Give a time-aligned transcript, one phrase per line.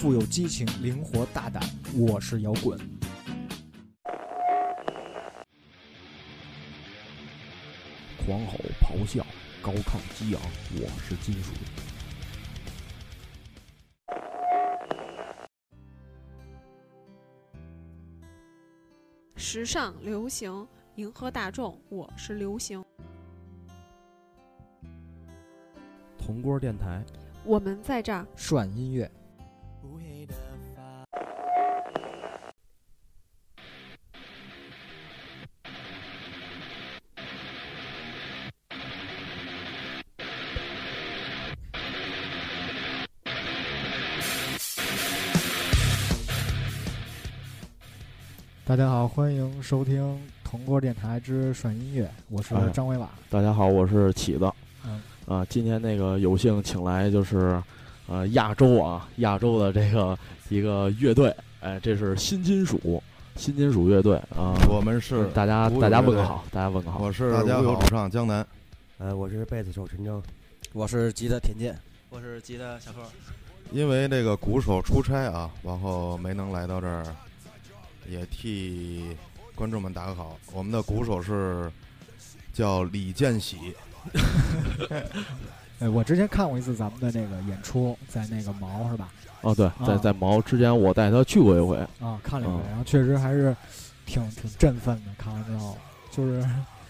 [0.00, 1.60] 富有激情，灵活大胆。
[1.92, 2.78] 我是摇滚。
[8.24, 9.26] 狂吼咆哮，
[9.60, 10.40] 高亢激昂，
[10.76, 11.52] 我是金属。
[19.34, 22.84] 时尚流行，迎合大众，我是流行。
[26.16, 27.04] 铜锅电台，
[27.42, 29.10] 我们在这儿涮音乐。
[48.78, 53.10] 家好，欢迎收听铜锅电台之涮音乐，我是张伟瓦。
[53.28, 54.48] 大家好，我是起子。
[54.86, 57.60] 嗯，啊，今天那个有幸请来就是，
[58.06, 60.16] 呃，亚洲啊，亚洲的这个
[60.48, 63.02] 一个乐队，哎，这是新金属，
[63.34, 64.54] 新金属乐队啊。
[64.68, 67.00] 我们是大家，大家问个好，大家问个好。
[67.00, 68.46] 我是大家好，主唱江南，
[68.98, 70.22] 呃，我是贝斯手陈征，
[70.72, 71.76] 我是吉他田健，
[72.10, 73.02] 我是吉他小贺。
[73.72, 77.04] 因为那个鼓手出差啊，然后没能来到这儿。
[78.08, 79.16] 也替
[79.54, 81.70] 观众们打个好，我们的鼓手是
[82.52, 83.74] 叫李建喜。
[85.80, 89.12] 哎，我之前看过一次咱们的那个演出，在那个毛是吧？
[89.42, 93.54] 哦，对，在在毛之前我带他去过一回啊，看了一回，然后确实还是
[94.06, 95.12] 挺挺振奋的。
[95.16, 95.78] 看完之后，
[96.10, 96.44] 就是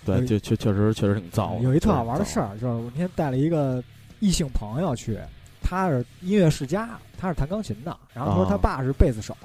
[0.07, 1.61] 对，就确确实确实挺燥。
[1.61, 3.83] 有一特好玩的事儿，就是我那天带了一个
[4.21, 5.19] 异性朋友去，
[5.61, 9.37] 他是音乐世家，他是弹钢琴的，然后说他爸是贝斯手。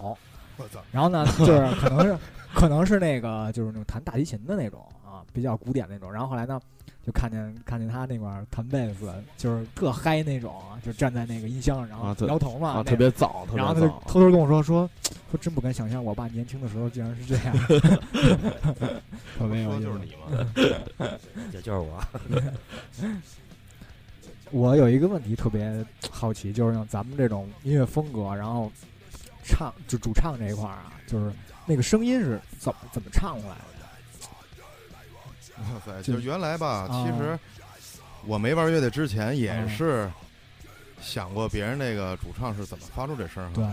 [0.57, 0.79] 我操！
[0.91, 2.17] 然后呢， 就是可能是，
[2.53, 6.11] 可能是那个，就是那种弹大提琴的那种啊，比较古典那种。
[6.11, 6.59] 然后后来呢，
[7.05, 10.53] 就看见看见他那块儿弹贝斯，就是特嗨那种，
[10.85, 13.45] 就站在那个音箱上，然后摇头嘛，特别燥。
[13.55, 14.89] 然后他就偷偷跟我说说，
[15.31, 17.55] 说真不敢想象我爸年轻的时候竟然是这样。
[19.37, 19.83] 特别有意思。
[19.83, 21.09] 就是你吗？
[21.51, 22.03] 也就是我。
[24.51, 28.71] 我有一个问题特别好奇，就是像咱们这种音乐风格，然后。
[29.43, 31.31] 唱就主唱这一块儿啊，就是
[31.65, 33.63] 那个声音是怎么怎么唱出来的？
[35.57, 36.01] 哇塞！
[36.01, 37.37] 就原来吧，其实
[38.25, 40.11] 我没玩乐队之前也是
[40.99, 43.65] 想过别人那个主唱是怎么发出这声儿，对，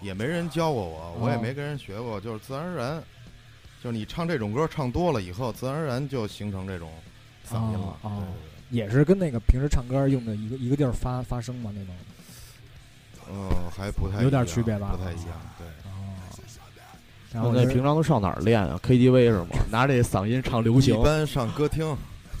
[0.00, 3.02] 也没人教过我，我也没跟人学过，就是自然而然，
[3.82, 6.90] 就是你唱这种歌唱多了以后，自然而然就形成这种
[7.48, 7.96] 嗓音了。
[8.02, 8.26] 啊，
[8.70, 11.94] 也是跟那个平时唱歌用的一个一个地儿发发声嘛那种。
[13.32, 14.96] 嗯，还不太有点区别吧？
[14.96, 15.66] 不太一样，对。
[15.84, 15.90] 哦。
[17.32, 19.48] 然后那平常都上哪儿练啊？KTV 是吗？
[19.70, 20.98] 拿这嗓音唱流行？
[20.98, 21.96] 一般上歌厅。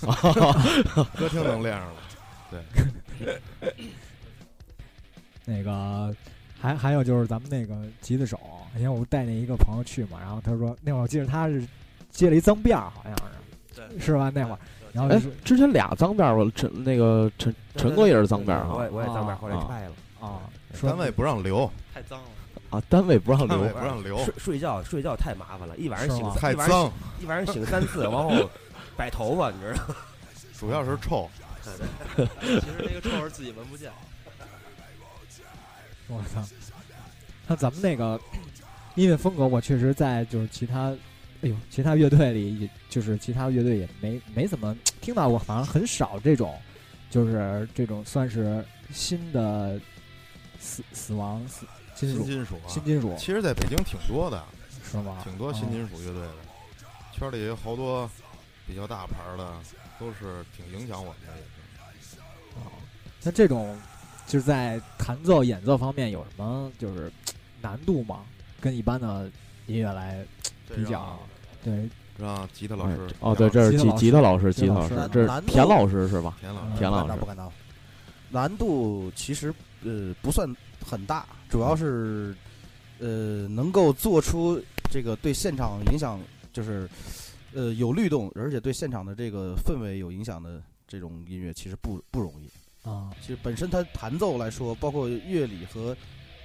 [1.18, 1.94] 歌厅能练上了。
[3.20, 3.74] 对。
[5.44, 6.14] 那个，
[6.60, 8.38] 还还有就是咱们那个吉他手，
[8.76, 11.62] 因为我带那一个朋友去嘛，然后他说那会儿我记得他是
[12.10, 13.16] 接了一脏辫儿，好像
[13.98, 14.30] 是，是吧？
[14.34, 14.58] 那会儿，
[14.92, 16.52] 然后哎，之前俩脏辫儿吧？
[16.54, 20.40] 陈那个陈陈哥也是脏辫儿我也我也脏辫儿，后来拆了啊。
[20.82, 22.28] 单位不让留，太脏了
[22.70, 22.82] 啊！
[22.88, 24.18] 单位不让留，不让留。
[24.24, 28.48] 睡睡觉睡觉太麻烦了，一晚上醒太脏，一晚上醒三次，然后
[28.96, 29.94] 摆头发，你知道？
[30.58, 31.28] 主要是臭。
[32.16, 32.20] 其
[32.50, 33.90] 实那个臭是自己闻不见。
[36.08, 36.42] 我操！
[37.46, 38.20] 那咱们那个
[38.94, 40.90] 音乐风格，我确实在就是其他，
[41.42, 46.58] 哎呦，其他乐队里，就是其他乐队也没没怎么听到过，好像很少这种，
[47.10, 49.80] 就是这种算是新的。
[50.58, 54.42] 死死亡死新金属啊新金属，其实在北京挺多的，
[54.88, 55.18] 是吗？
[55.24, 56.30] 挺多新金属乐队的，
[57.12, 58.08] 圈里有好多
[58.66, 59.52] 比较大牌的，
[59.98, 61.36] 都是挺影响我们的。
[61.36, 62.18] 也是。
[62.54, 62.70] 哦，
[63.22, 63.76] 那这种
[64.26, 67.12] 就是在弹奏演奏方面有什么就是
[67.60, 68.20] 难度吗？
[68.60, 69.28] 跟一般的
[69.66, 70.24] 音乐来
[70.74, 71.18] 比较，
[71.64, 76.36] 对，让吉他老师哦，对，这是吉吉他老师，吉他老师，这是田老师是吧？
[76.40, 77.50] 田老师田老师不敢当。
[78.30, 79.52] 难度其实。
[79.84, 80.48] 呃，不算
[80.84, 82.34] 很大，主要是，
[82.98, 84.60] 呃，能够做出
[84.90, 86.20] 这个对现场影响，
[86.52, 86.88] 就是，
[87.52, 93.10] 呃，有律动，而且对现场的这个氛围有影响的这种音乐，其实不不容易啊。
[93.20, 95.96] 其实本身它弹奏来说，包括乐理和，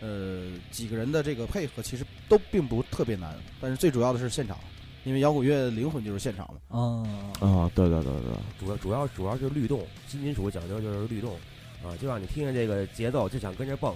[0.01, 3.35] 呃，几个人的这个配合，其实都并不特别难。
[3.59, 4.57] 但是最主要的是现场，
[5.05, 6.59] 因为摇滚乐灵魂就是现场嘛。
[6.77, 7.01] 啊
[7.39, 11.35] 啊，对对对对，主要主要主要是律动，新金属讲究就是律动。
[11.83, 13.93] 啊，就让你听着这个节奏就想跟着蹦，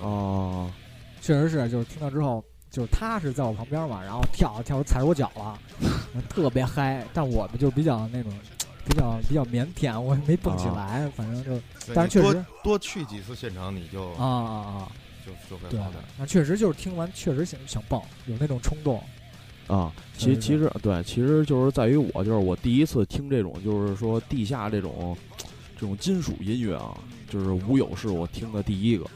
[0.00, 0.70] 哦，
[1.20, 5.58] 确实是，就是听到之后，就是他是在我旁边嘛，然后跳跳踩着我脚了，
[6.28, 7.06] 特别嗨。
[7.12, 8.32] 但我们就比较那种，
[8.86, 11.62] 比较比较腼腆，我也没蹦起来，反正就，
[11.94, 14.92] 但是确实多去几次现场，你就啊啊啊，
[15.26, 19.02] 就就会好点儿。，那确实就是听完确实想想蹦，有那种冲动。
[19.66, 25.16] 啊，其其实对，其实就是在于我，就是我第一次听这种，就是说地下这种
[25.80, 26.94] 这种金属音乐啊，
[27.30, 29.06] 就是无有是我听的第一个，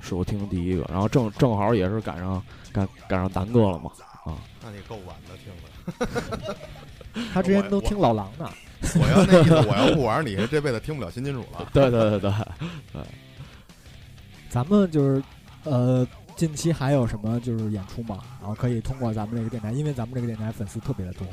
[0.00, 2.42] 是我听的第一个，然后正正好也是赶上
[2.72, 3.90] 赶赶上南哥了嘛，
[4.24, 4.32] 啊。
[4.64, 5.52] 那你够晚的听
[6.48, 6.56] 的。
[7.34, 8.50] 他之前都听老狼的，
[8.98, 11.68] 我要那意思，我要不玩你，这辈子听不了新金属了。
[11.74, 12.32] 对对对对
[12.94, 13.02] 对，
[14.48, 15.22] 咱们就是
[15.64, 18.20] 呃，近期还有什么就是演出嘛？
[18.40, 21.26] 然后可以通过咱们这个电台，因为咱们这个电台粉丝特别的多，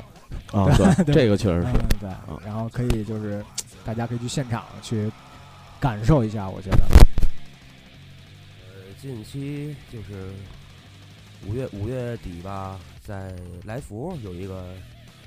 [0.58, 1.14] 啊对， 对。
[1.14, 2.10] 这个确实嗯是，对，
[2.46, 3.44] 然后可以就是
[3.84, 5.10] 大家可以去现场去
[5.78, 6.84] 感受一下，我觉得。
[8.66, 10.30] 呃，近期就是
[11.46, 13.34] 五月五月底吧，在
[13.64, 14.74] 来福有一个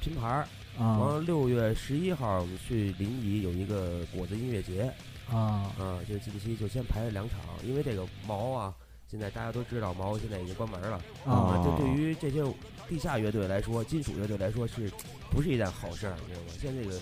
[0.02, 4.92] 拼盘儿，然后六月十一号我们去临沂有一个果子音乐节，
[5.30, 5.72] 啊。
[5.80, 8.74] 嗯，就近期就先排了两场，因为这个毛啊，
[9.12, 11.00] 现在大家都知道毛现在已经关门了。
[11.26, 11.32] 啊。
[11.32, 12.44] 啊，这对于这些
[12.90, 14.92] 地下乐队来说，金属乐队来说是
[15.30, 16.16] 不是一件好事儿？
[16.26, 16.54] 你知道吗？
[16.60, 17.00] 现在这个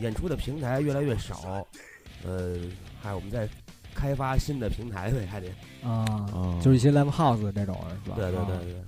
[0.00, 1.66] 演出的平台越来越少，
[2.24, 2.56] 呃，
[3.02, 3.48] 还有我们在
[3.94, 5.48] 开发新的平台呗，还得
[5.82, 8.16] 啊，啊，就是一些 live house 这种是吧？
[8.16, 8.74] 对对对啊对。
[8.74, 8.82] 啊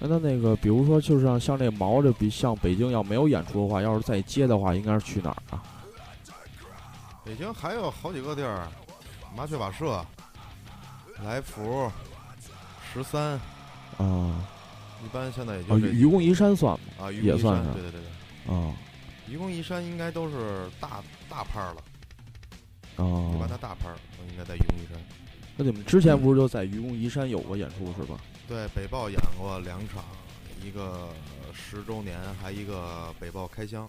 [0.00, 5.60] 那那那个，比如说，就是像像这毛这比像北京要没有演出的话，要是再接的话，应该是去哪儿啊？
[7.24, 8.68] 北京还有好几个地儿，
[9.36, 10.00] 麻雀瓦舍、
[11.24, 11.90] 来福、
[12.94, 13.32] 十三，
[13.96, 14.46] 啊
[15.04, 16.80] 一般现在也啊，就这愚愚公移山算吗？
[17.00, 18.72] 啊，愚公移也算对对对对，啊
[19.30, 21.82] 愚公移山应该都是大大拍儿了，
[22.96, 24.98] 一般啊的，大拍儿都应该在愚公移山。
[25.56, 28.18] 那你们之前不是就在愚公移山有过演出是吧？
[28.46, 30.04] 对，北豹演过两场，
[30.64, 31.08] 一个
[31.52, 33.84] 十周年，还一个北豹开箱。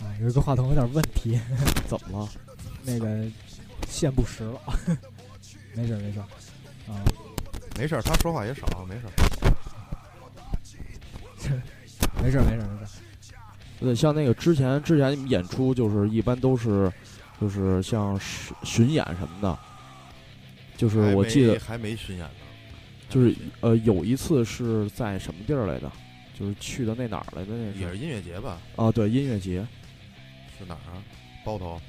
[0.00, 1.40] 啊，有一个话筒有点问题，
[1.88, 2.28] 怎么了？
[2.84, 3.24] 那个
[3.88, 4.60] 线不实了，
[5.74, 7.02] 没事没事啊，
[7.76, 9.12] 没事儿，他说话也少，没事儿。
[12.26, 12.98] 没事没事没事。
[13.78, 16.92] 对，像那个之前之前你们演出就是一般都是
[17.40, 19.58] 就是像巡巡演什么的，
[20.76, 22.30] 就是我记得还没巡演呢，
[23.08, 25.90] 就是呃有一次是在什么地儿来的？
[26.38, 27.78] 就是去的那哪儿来的那是？
[27.78, 28.58] 也是音乐节吧？
[28.76, 29.66] 啊，对，音乐节
[30.58, 31.00] 是哪儿啊？
[31.44, 31.80] 包头、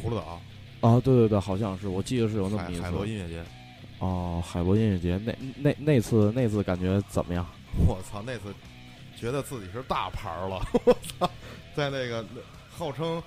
[0.00, 0.40] 葫芦岛、
[0.80, 2.82] 啊，对对对，好像是，我记得是有那么海一次。
[2.82, 3.42] 海螺音乐节。
[3.98, 7.46] 哦，海螺音乐节那那那次那次感觉怎么样？
[7.86, 8.54] 我操，那次
[9.20, 11.30] 觉得自己是大牌儿了， 我操，
[11.74, 12.24] 在那个
[12.70, 13.22] 号称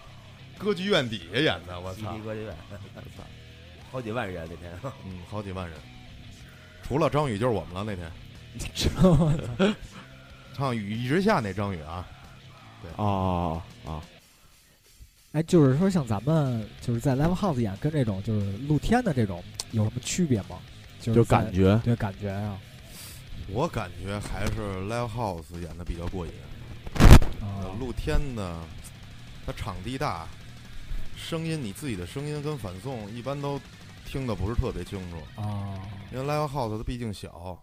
[0.58, 2.56] 歌剧院底下演的，我操，歌剧院，
[3.92, 4.72] 好几万人那天。
[5.06, 5.78] 嗯，好几万人，
[6.82, 9.76] 除了张宇就是我们了那天，
[10.56, 12.08] 唱雨一直下那张宇啊，
[12.98, 14.02] 啊啊
[15.34, 20.60] 哎，就是说像咱们就是在 live house 演，跟这种就是露天的这种有什么区别吗？
[21.00, 21.80] 就是就感觉。
[21.84, 22.60] 对感觉啊
[23.50, 26.32] 我感觉还是 live house 演的比较过瘾，
[27.42, 27.76] 啊。
[27.80, 28.60] 露天的
[29.46, 30.28] 它场地大，
[31.16, 33.60] 声音你自己的声音跟反送一般都
[34.06, 35.80] 听得不是特别清楚，啊，
[36.12, 37.62] 因为 live house 它毕竟小，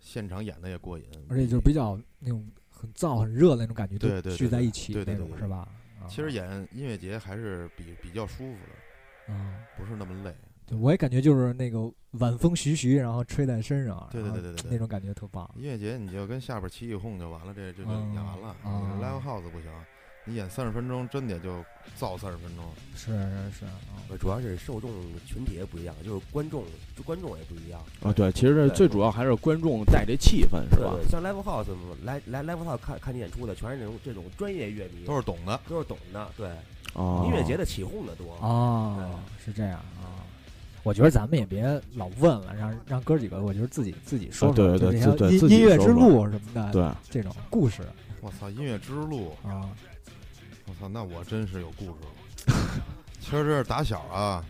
[0.00, 5.28] 现场演的也过瘾，而且就是比较那种很燥很热的那种感觉，对对对聚在一起那对对对对。
[5.28, 5.68] 种是吧？
[6.00, 6.08] 啊。
[6.08, 10.34] 其实演音乐节还是比比较舒服的，嗯，不是那么累。
[10.66, 15.48] 对，我也感觉就是那个晚风徐徐，然后吹在身上，对对对对对对那种感觉特棒。
[15.56, 18.56] 音乐节你就跟下边起起哄就完了，这这就嗯演完了。
[18.64, 19.70] 嗯你是 live house 不行，
[20.24, 21.62] 你演三十分钟，真得就
[21.96, 22.64] 造三十分钟。
[22.96, 23.12] 是
[23.52, 23.66] 是
[24.10, 24.90] 是主要是受众
[25.26, 26.64] 群体也不一样，就是观众，
[26.96, 27.80] 就观众也不一样。
[28.02, 30.92] 啊，对，其实这最主要还是观众带这气氛是吧？
[30.94, 31.66] 对对，像 live house
[32.04, 36.30] 来来 live house 看看你演出的，全是那种这种专业乐迷，都是懂的，都是懂的。
[36.36, 36.48] 对，
[36.94, 38.34] 哦，音乐节的起哄的多。
[38.40, 40.24] 哦，是这样啊。
[40.84, 41.64] 我觉得咱们也别
[41.94, 47.82] 老问了，让让哥几个，我觉得自己自己说啊说，就这对对对些音音乐之路什么的，对，这种故事
[48.20, 49.68] 我操，音乐之路，啊，
[50.66, 52.54] 我操，那我真是有故事了。
[53.18, 54.44] 其实这是打小啊，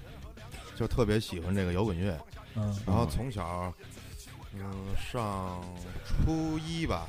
[0.75, 2.19] 就特别喜欢这个摇滚乐，
[2.57, 3.73] 嗯然后从小，
[4.55, 4.61] 嗯，
[4.97, 5.63] 上
[6.05, 7.07] 初一吧，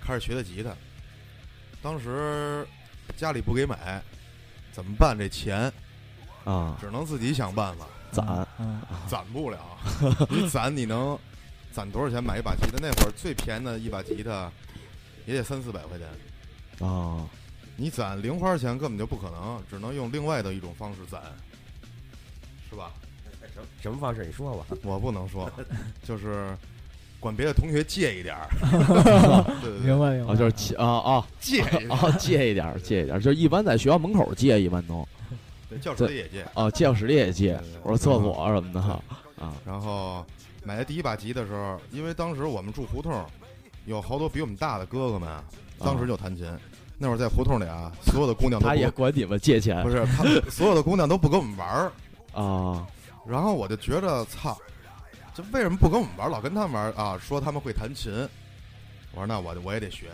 [0.00, 0.70] 开始学的吉他。
[1.82, 2.64] 当时
[3.16, 4.00] 家里不给买，
[4.70, 5.18] 怎么办？
[5.18, 5.72] 这钱
[6.44, 7.86] 啊，只能自己想办法。
[8.12, 9.58] 攒嗯攒不了，
[10.28, 11.18] 你攒你能
[11.72, 12.78] 攒多少钱买一把吉他？
[12.80, 14.50] 那会儿最便宜的一把吉他
[15.26, 17.24] 也得三四百块钱，啊，
[17.76, 21.20] 你攒零花钱根本就不可能，只能用另外的一种方式攒，
[22.68, 22.90] 是吧？
[23.54, 24.24] 什什么方式？
[24.24, 24.64] 你说吧。
[24.82, 25.50] 我不能说，
[26.04, 26.56] 就是
[27.18, 28.48] 管别的同学借一点儿，
[29.60, 31.60] 对对对，明白明白，啊，就是借啊啊借。
[31.62, 35.06] 啊，借一点儿，借一点儿，就是一般在学校门口借，一般都
[35.70, 36.44] 对，教室里也借。
[36.54, 40.26] 哦，教室里也借我说厕所什么的啊然后
[40.64, 43.24] 买的第一把吉的时候，因为当时我们住胡同，
[43.86, 45.28] 有好多比我们大的哥哥们，
[45.78, 46.46] 当时就弹琴。
[46.98, 51.92] 那会儿在胡同里啊，所有的姑娘都他也管你们借钱不是，他 所有的姑娘都不跟我们玩儿。
[52.38, 52.86] 啊
[53.26, 54.56] 然后我就觉得，操，
[55.34, 57.18] 这为什么不跟我们玩儿，老跟他们玩儿啊？
[57.18, 58.12] 说他们会弹琴，
[59.12, 60.08] 我说那我我也得学，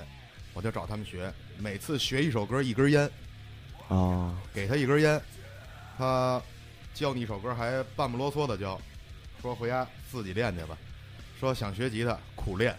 [0.55, 1.33] 我就找他们学。
[1.59, 3.11] 每次学一首歌，一根烟，
[3.89, 5.21] 啊给他一根烟，
[5.97, 6.41] 他
[6.95, 8.81] 教你一首歌还半不啰嗦的教，
[9.41, 10.77] 说回家自己练去吧。
[11.39, 12.73] 说想学吉他，苦练，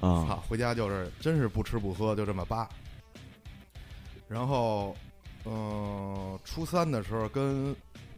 [0.00, 2.68] 啊操，回家就是真是不吃不喝，就这么扒。
[4.28, 4.96] 然后，
[5.44, 7.74] 嗯、初三的时候跟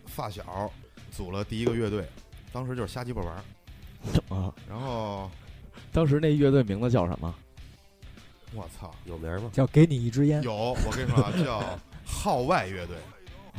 [0.07, 0.71] 发小
[1.11, 2.09] 组了第一个乐队，
[2.53, 3.43] 当时就是瞎鸡巴玩儿。
[4.29, 4.53] 啊！
[4.69, 5.31] 然后
[5.91, 7.35] 当时那乐队名字叫什么？
[8.53, 9.51] 我操，有名吗？
[9.53, 12.97] 叫给你一支烟，有我跟你说啊，叫号外乐队，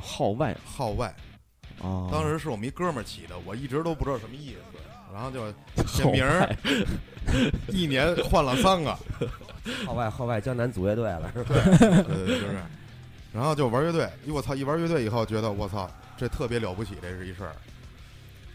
[0.02, 1.14] 号外号外。
[1.82, 2.08] 啊！
[2.10, 4.80] 当时是我们一哥们儿起的，我一直都不知道什么意思。
[5.14, 5.54] 然后就
[5.96, 6.50] 这名儿
[7.68, 8.98] 一年换了三个，
[9.86, 11.62] 号外号外江南组乐队了，是吧？
[11.78, 12.58] 对对对，就是。
[13.34, 14.56] 然后就玩乐队，哎我操！
[14.56, 17.54] 一玩乐队以后，觉得我操，这特别了不起，这是一事儿。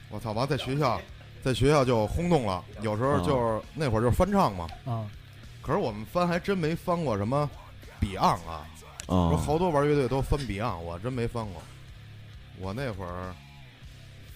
[0.08, 0.32] 我操！
[0.32, 1.00] 完在学校，
[1.44, 2.64] 在学校就轰动了。
[2.80, 5.06] 有时候就是、那会儿就是翻唱嘛，啊，
[5.60, 7.48] 可是我们翻还真没翻过什么
[8.00, 8.66] Beyond 啊。
[9.10, 11.62] 说啊好多玩乐队都翻 Beyond，我真没翻过。
[12.60, 13.34] 我那会儿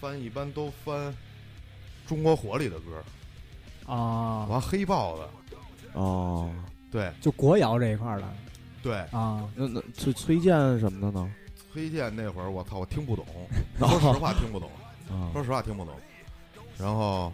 [0.00, 1.14] 翻一般都翻
[2.06, 5.30] 中国火里的歌，啊，完黑豹的，
[5.92, 6.50] 哦，
[6.90, 8.28] 对就国谣这一块儿的
[8.82, 8.96] 对。
[9.12, 11.30] 啊，那那崔崔健什么的呢？
[11.72, 13.26] 崔健那会儿，我操，我听不懂，
[13.78, 14.70] 说实话听不懂，
[15.10, 15.94] 啊说实话听不懂。
[16.78, 17.32] 然后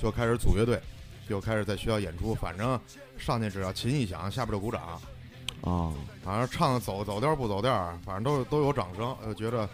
[0.00, 0.80] 就开始组乐队，
[1.28, 2.80] 就开始在学校演出，反正
[3.18, 5.00] 上去只要琴一响，下边就鼓掌，
[5.62, 7.72] 啊反正唱走走调不走调，
[8.04, 9.68] 反正都都有掌声，就觉得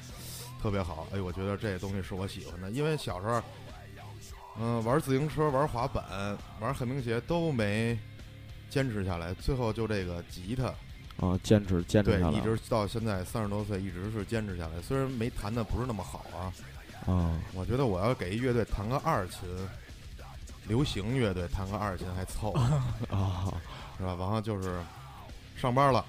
[0.63, 1.07] 特别好。
[1.13, 3.43] 哎，我觉得这东西是我喜欢的，因为小时候，
[4.59, 6.05] 嗯、玩自行车、玩滑板、
[6.61, 7.99] 玩旱冰鞋都没
[8.71, 10.67] 坚持下来，最后就这个吉他，
[11.27, 11.39] 啊！
[11.43, 14.81] 坚持坚持下，来对一直到现在三十多岁，一直是坚持下来。
[14.83, 16.51] 虽然没弹的不是那么好啊，
[17.13, 19.41] 啊我觉得我要给一乐队弹个二琴，
[20.67, 23.53] 流行乐队弹个二琴还凑合，啊
[23.99, 24.15] 是吧？
[24.15, 24.81] 完了就是
[25.57, 26.05] 上班了，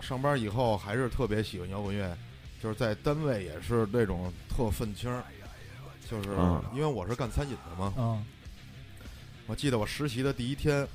[0.00, 2.16] 上班以后还是特别喜欢摇滚乐，
[2.62, 5.10] 就是在单位也是那种特愤青，
[6.08, 7.92] 就是嗯因为我是干餐饮的嘛。
[7.96, 8.24] 嗯
[9.48, 10.86] 我记得我实习的第一天，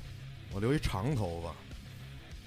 [0.52, 1.54] 我留一长头发，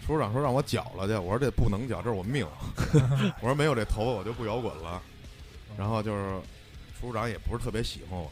[0.06, 2.46] 厨师长说让我绞了去，我说这不能绞，这是我命。
[3.40, 5.02] 我说没有这头发我就不摇滚了。
[5.78, 6.42] 然后就是
[7.00, 8.30] 厨师长也不是特别喜欢我，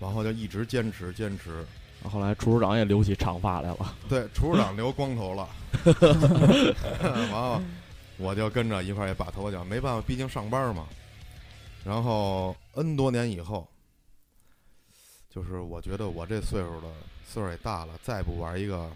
[0.00, 1.64] 然后就一直坚持坚持。
[2.04, 3.96] 后来厨师长也留起长发来了。
[4.08, 5.48] 对，厨师长留光头了，
[7.02, 7.62] 完了
[8.16, 10.86] 我就跟着一块儿也把头发剪，没办法，毕竟上班嘛。
[11.84, 13.66] 然后 N 多年以后，
[15.30, 16.92] 就是我觉得我这岁数了，
[17.26, 18.90] 岁数也大了，再不玩一个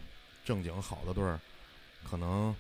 [0.45, 1.39] 正经好的队儿，
[2.09, 2.55] 可能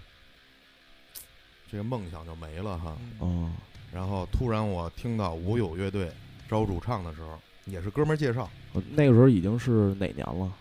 [1.70, 2.96] 这个梦想就没了哈。
[3.20, 3.54] 嗯
[3.92, 6.11] 然后突然我听到无有乐队
[6.49, 8.50] 招主唱的时候，也是哥们儿介绍，
[8.90, 10.52] 那个时候已经是哪年了？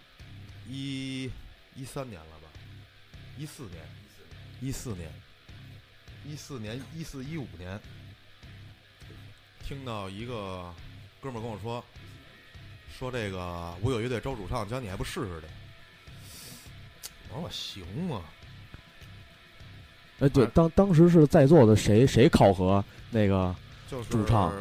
[0.69, 1.29] 一
[1.75, 2.47] 一三年了吧，
[3.37, 3.83] 一四年，
[4.61, 5.11] 一四年，
[6.25, 7.79] 一四年，一四一五年，
[9.63, 10.73] 听到一个
[11.19, 11.83] 哥们儿跟我说，
[12.97, 15.47] 说这个我有乐队招主唱，叫你还不试试去？
[17.29, 18.21] 我说我行吗？
[20.19, 23.55] 哎，对，哎当当时是在座的谁谁考核那个
[23.91, 24.53] 就是主唱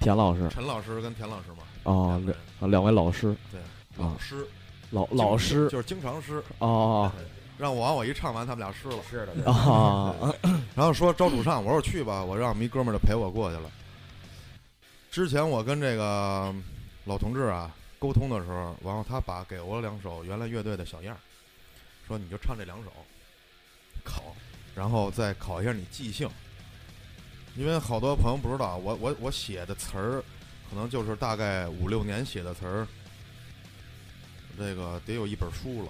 [0.00, 0.48] 田老师。
[0.48, 2.18] 陈老师跟田老师嘛，哦，
[2.58, 3.36] 两两位老师。
[3.52, 3.60] 对，
[4.02, 4.08] 啊。
[4.12, 4.46] 老师。
[4.90, 5.68] 老老师。
[5.68, 7.12] 就是经常师，哦
[7.58, 8.96] 让我完我一唱完，他们俩湿了。
[9.10, 10.14] 是的，啊
[10.74, 13.70] 然后说招主唱，我说去吧，我让我们一哥们儿就陪我过去了。
[15.10, 16.54] 之前我跟这个
[17.04, 21.20] 老同志啊沟通的时候，然后他把给我两首原来乐队的小样儿，
[22.08, 22.90] 说你就唱这两首，
[24.02, 24.22] 考，
[24.74, 26.26] 然后再考一下你记性。
[27.56, 30.22] 因为好多朋友不知道，我我我写的词儿，
[30.70, 32.86] 可能就是大概五六年写的词儿，
[34.58, 35.88] 这个得有一本书了，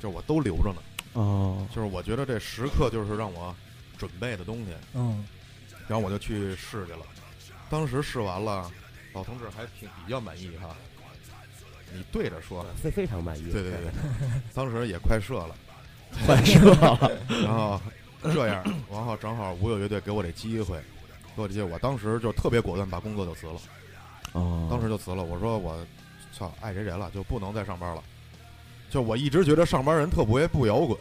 [0.00, 0.82] 就是我都留着呢。
[1.14, 3.54] 哦就是我觉得这时刻就是让我
[3.98, 5.24] 准备的东西，嗯
[5.88, 7.00] 然后我就去试去了。
[7.68, 8.70] 当时试完了，
[9.12, 10.74] 老同志还挺比较满意哈。
[11.92, 13.50] 你对着说，非非常满意。
[13.50, 13.90] 对对对，
[14.54, 15.56] 当时也快射了，
[16.24, 17.10] 快射了
[17.42, 17.80] 然后
[18.22, 20.78] 这样，然后正好无有乐队给我这机会，
[21.34, 23.54] 给我这机会，我当时就特别果断，把工作就辞了，
[24.32, 25.22] 哦，当时就辞了。
[25.22, 25.76] 我说我
[26.36, 28.02] 操爱谁谁了，就不能再上班了。
[28.90, 30.98] 就我一直觉得上班人特别不摇滚，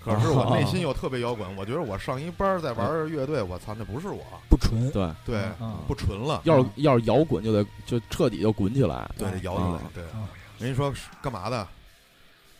[0.00, 9.10] 可是我内心又特别摇滚，我觉得我上一班儿在玩乐队，我操，那不是我，不纯，对，对，嗯不纯了，要是要是摇滚就得就彻底就滚起来。
[9.16, 10.28] 对，得摇起来啊，对啊。
[10.58, 11.66] 人家说干嘛的？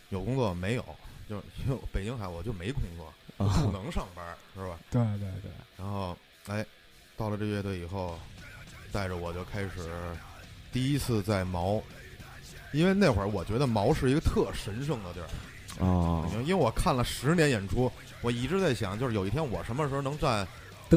[0.09, 0.85] 有工作没有？
[1.27, 4.25] 就是因为北京海我就没工作，不啊能上班，
[4.55, 4.77] 是吧？
[4.91, 6.15] 对对对，然后，
[6.47, 6.65] 哎，
[7.17, 8.17] 到了这乐队以后，
[8.91, 9.69] 带着我就开始
[10.71, 11.81] 第一次在毛，
[12.71, 20.47] 因为那会儿我觉得毛是一个特神圣的地儿，啊因为我看了十年演出，我一直在想，就是有一天我什么时候能站，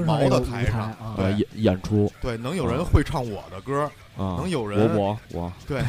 [0.07, 3.83] 毛的台上啊，呃演演出对，能有人会唱我的歌，
[4.16, 5.83] 啊，能有人我我我对，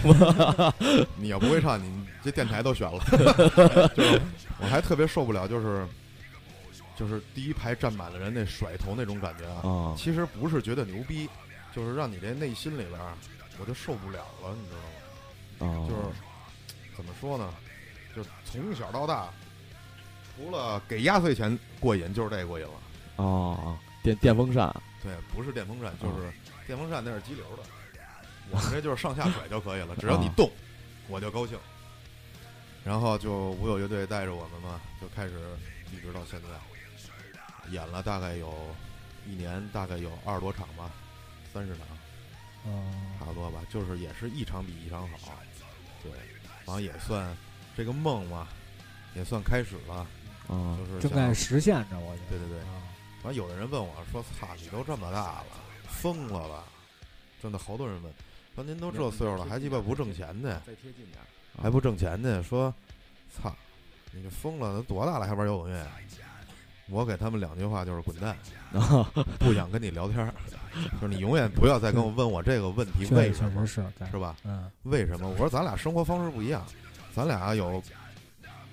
[1.17, 3.03] 你要不会唱，你这电台都选了。
[3.95, 4.19] 就是
[4.59, 5.85] 我还特别受不了，就是
[6.99, 9.61] 就是第一排站满了人那甩头那种感觉啊。
[9.63, 11.29] 啊其实不是觉得牛逼，
[11.73, 13.13] 就是让你这内心里边儿
[13.57, 15.85] 我就受不了了，你知道吗？
[15.85, 16.01] 啊，就是
[16.97, 17.53] 怎么说呢？
[18.15, 19.29] 就从小到大，
[20.35, 22.73] 除了给压岁钱过瘾，就是这过瘾了。
[23.15, 26.31] 哦电电风扇对，不是电风扇，啊就是
[26.65, 27.63] 电风扇那是激流的，
[28.49, 30.49] 我们这就是上下甩就可以了，只要你啊动，
[31.07, 31.57] 我就高兴。
[32.85, 35.33] 然后就舞友乐队带着我们嘛，就开始
[35.91, 36.47] 一直到现在，
[37.71, 38.53] 演了大概有
[39.27, 40.91] 一年，大概有二十多场吧，
[41.53, 41.85] 三十场
[42.65, 45.39] 嗯差不多吧，就是也是一场比一场好，
[46.03, 46.11] 对，
[46.65, 47.35] 然后也算
[47.75, 48.47] 这个梦嘛，
[49.15, 50.05] 也算开始了，
[50.49, 52.29] 嗯就是正在实现着，我觉得。
[52.29, 52.59] 对对对。
[52.59, 52.83] 啊
[53.23, 55.45] 完，有的人问我说：“操，你都这么大了，
[55.89, 56.63] 疯了吧？”
[57.43, 58.13] 真的，好多人问，
[58.55, 60.61] 说您都这岁数了，还鸡巴不挣钱呢？
[60.65, 61.17] 再贴近点
[61.61, 62.41] 还不挣钱呢？
[62.41, 62.73] 说，
[63.29, 63.53] 操，
[64.13, 65.85] 你这疯了，都多大了还玩摇滚乐？
[66.89, 68.36] 我给他们两句话就是滚蛋，
[68.74, 70.34] 啊不想跟你聊天儿，
[71.01, 73.65] 就是你永远不要再跟我问我这个问题，为什么？
[73.65, 74.36] 是，是吧？
[74.43, 75.27] 嗯，为什么？
[75.29, 76.65] 我说咱俩生活方式不一样，
[77.13, 77.81] 咱俩有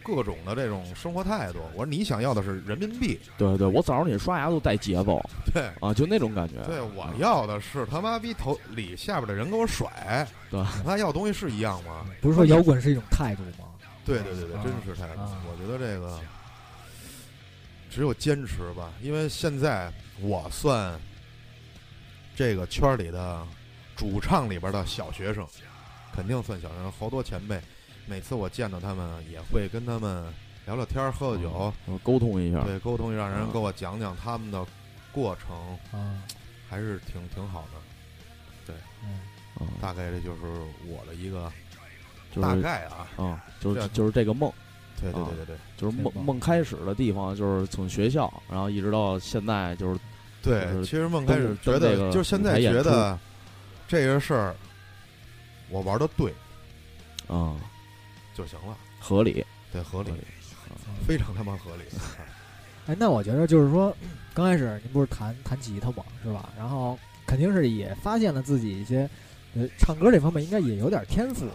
[0.03, 1.59] 各种的这种生活态度。
[1.75, 5.21] 我说你想要的是人民币，对对，我早上你刷牙都带节奏
[5.53, 5.69] 对。
[5.81, 6.55] 啊，就那种感觉。
[6.67, 12.07] 对，我要的是他妈逼头里下边的人给我甩，对，那要东西是一样吗？
[12.21, 13.67] 不是说摇滚是一种态度吗？
[14.05, 15.21] 对对对对，啊真是态度。
[15.21, 16.21] 啊我觉得这个
[17.97, 21.01] 只有坚持吧，因为现在我算
[22.35, 23.43] 这个圈里的
[23.97, 25.49] 主唱里边的小学生，
[26.13, 26.93] 肯定算小学生。
[26.93, 27.59] 好多前辈，
[28.05, 30.31] 每次我见到他们，也会跟他们
[30.67, 32.61] 聊聊天、喝喝酒，嗯沟通一下。
[32.65, 34.63] 对，沟通一下，让人啊给我讲讲他们的
[35.11, 35.57] 过程，
[35.99, 36.23] 啊，
[36.69, 38.75] 还是挺挺好的。
[39.03, 39.21] 嗯，
[39.55, 40.43] 啊，大概这就是
[40.87, 41.51] 我的一个
[42.43, 44.53] 大就是概啊，啊， 就是就是这个梦，
[45.01, 50.01] 对对啊对对对就是梦梦梦开始的地方，就是从学校，然后一直到现在，就是
[50.43, 50.65] 对。
[50.73, 53.19] 就是其实梦开始觉得，就是现在觉得
[53.87, 54.55] 这个事儿
[55.69, 56.33] 我玩的对
[57.29, 57.55] 啊
[58.35, 59.45] 就行了，合理。
[59.73, 60.23] 对，合理合理，
[61.07, 61.83] 非常他妈合理。
[62.87, 63.95] 哎，那我觉得就是说，
[64.33, 66.51] 刚开始您不是弹弹吉他嘛，是吧？
[66.57, 69.11] 然后肯定是也发现了自己一些，
[69.57, 71.47] 呃，唱歌这方面应该也有点天赋。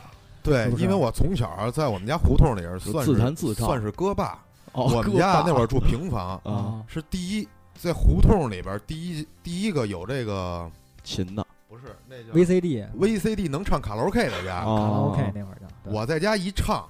[0.44, 4.38] 对是，是因为我从小在我们家胡同里儿算自是弹自唱算是歌霸。
[4.74, 10.70] 哦，我们家那会儿住平房，啊，是第一在胡同里边儿第一第一个有这个
[11.04, 14.62] 琴的不是那叫 VCD、VCD 能唱卡拉 OK 的家。
[14.62, 15.68] 卡拉 OK 哦那会儿叫。
[15.92, 16.88] 我在家一唱，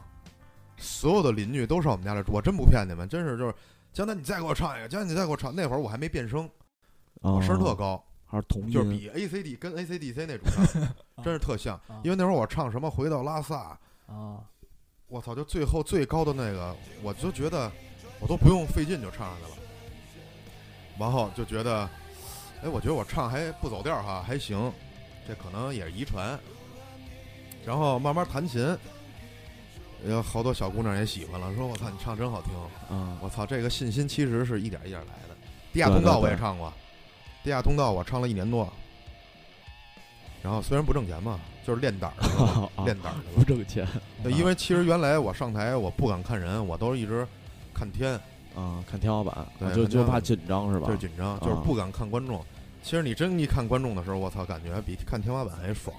[0.78, 3.56] 所有的邻居都上我们家来住，我真不骗你们，真是就是
[3.94, 5.56] 江南，你再给我唱一个，江南你再给我唱。
[5.56, 6.48] 那会儿我还没变声，
[7.22, 10.48] 我啊声儿特高，还是同音就是比 ACD 跟 ACDC 那种
[11.18, 11.76] 唱真是特像。
[11.88, 14.40] 啊因为那会儿我唱什么回到拉萨，啊，
[15.08, 17.70] 我操，就最后最高的那个，我就觉得
[18.22, 19.58] 我都不用费劲就唱上去了。
[20.98, 21.90] 然后就觉得，
[22.64, 24.72] 哎，我觉得我唱还不走调哈，还行，
[25.28, 26.40] 这可能也是遗传。
[27.66, 28.78] 然后慢慢弹琴，
[30.08, 32.52] 有好多小姑娘也喜欢了，说我操，你唱真好听。
[32.90, 35.36] 嗯我操，这个信心其实是一点一点来的。
[35.74, 36.72] 地下通道我也唱过，
[37.44, 38.72] 地下通道我唱了一年多。
[40.44, 43.44] 然后虽然不挣钱嘛，就是练胆儿练胆儿不。
[43.44, 43.88] 挣钱
[44.24, 47.28] 对，因为其实原来我上台我不敢看人，我都是一直
[47.74, 48.14] 看天，
[48.56, 50.88] 啊，看天花板，就就怕紧张是吧？
[50.88, 52.44] 就是紧张，就是不敢看观众。
[52.82, 55.96] 其实你真一看观众的时候，我操，感觉比看天花板还爽。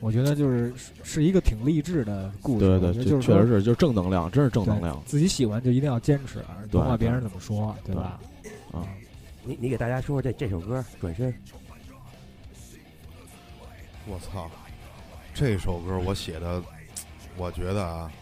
[0.00, 2.60] 我觉得就是是是一个挺励志的故事。
[2.60, 6.38] 对对，我觉得就是确实是，就是正能量，真是正能量自己喜欢就一定要坚持，
[6.70, 8.20] 对甭管别人怎么说，对吧？
[8.72, 8.86] 啊。
[9.44, 11.32] 你你给大家说说这这首歌《转身》，
[14.06, 14.50] 我操，
[15.32, 16.62] 这首歌我写的，
[17.36, 18.12] 我觉得啊，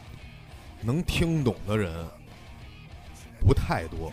[0.82, 1.92] 能听懂的人
[3.40, 4.12] 不太多。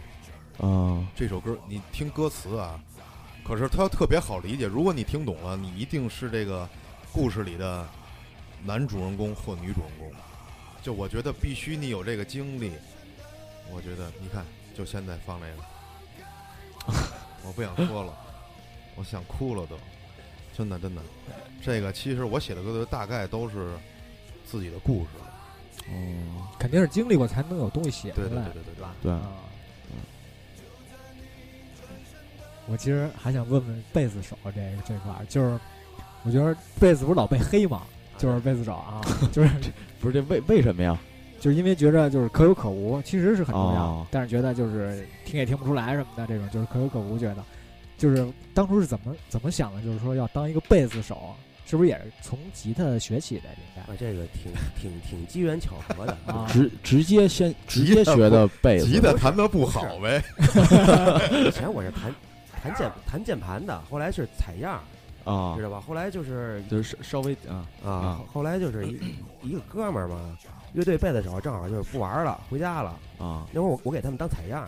[0.57, 2.79] 啊这首歌你听歌词啊，
[3.43, 4.65] 可是它特别好理解。
[4.65, 6.67] 如果你听懂了，你一定是这个
[7.13, 7.87] 故事里的
[8.65, 10.11] 男主人公或女主人公。
[10.81, 12.71] 就我觉得必须你有这个经历。
[13.71, 14.45] 我觉得你看，
[14.75, 15.63] 就现在放这个，
[17.45, 18.13] 我不想说了，
[18.95, 19.77] 我想哭了都，
[20.57, 21.01] 真的真的。
[21.61, 23.73] 这个其实我写的歌大概都是
[24.45, 25.09] 自己的故事。
[25.87, 28.95] 哦，肯定是经历过才能有东西写出对对来，对对对对吧？
[29.01, 29.31] 对啊。
[32.67, 35.59] 我其实还想问问贝斯手这个这块儿，就是
[36.23, 37.81] 我觉得贝斯不是老被黑吗？
[38.17, 39.49] 就是贝斯手啊， 就是
[39.99, 40.97] 不是这为为什么呀？
[41.39, 47.17] 就是因为觉着就是可有可无，其实是很重要，哦但是觉得就是听也听不出来什么的，这种就是可有可无。
[47.17, 47.43] 觉得
[47.97, 49.81] 就是当初是怎么怎么想的？
[49.81, 53.43] 就是说要当一个贝斯手，是不是也是从吉他学起的？
[53.57, 60.23] 应该啊，这个挺挺挺机缘巧合的啊直直接先直接学的贝斯，吉他弹的不好呗，
[61.45, 62.13] 以前我是弹
[62.61, 64.79] 弹键弹键盘的，后来是采样儿，
[65.23, 65.81] 啊知，道吧？
[65.85, 68.99] 后来就是就是稍微啊啊啊，后来就是一
[69.41, 70.37] 一个哥们儿嘛，
[70.73, 72.89] 乐队贝斯手正好就是不玩了，回家了。
[73.19, 74.67] 啊那会儿我我给他们当采样，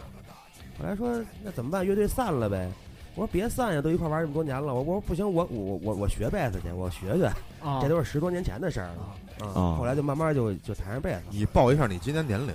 [0.79, 1.85] 后来说那怎么办？
[1.85, 2.71] 乐队散了呗。
[3.15, 4.73] 我说别散呀，都一块玩这么多年了。
[4.73, 7.25] 我我说不行，我我我我学贝斯去，我学学，
[7.61, 9.47] 啊这都是十多年前的事儿了。
[9.53, 11.21] 啊后来就慢慢就就弹上贝斯。
[11.29, 12.53] 你报一下你今年年龄，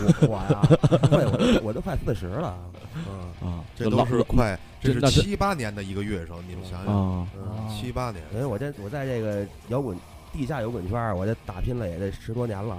[0.00, 0.62] 我我呀，
[1.10, 2.56] 对， 我都我都快四十了。
[2.94, 7.26] 嗯啊，这都是快，这是七八年的一个乐手，你们想想，啊。
[7.36, 9.98] 嗯，七八年，因为我这我在这个摇滚
[10.32, 12.78] 地下摇滚圈儿，我这打拼了也得十多年了。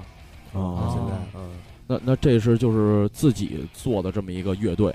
[0.54, 1.52] 到啊，现在，嗯，
[1.88, 4.92] 那那这是就是自己做的这么一个乐队，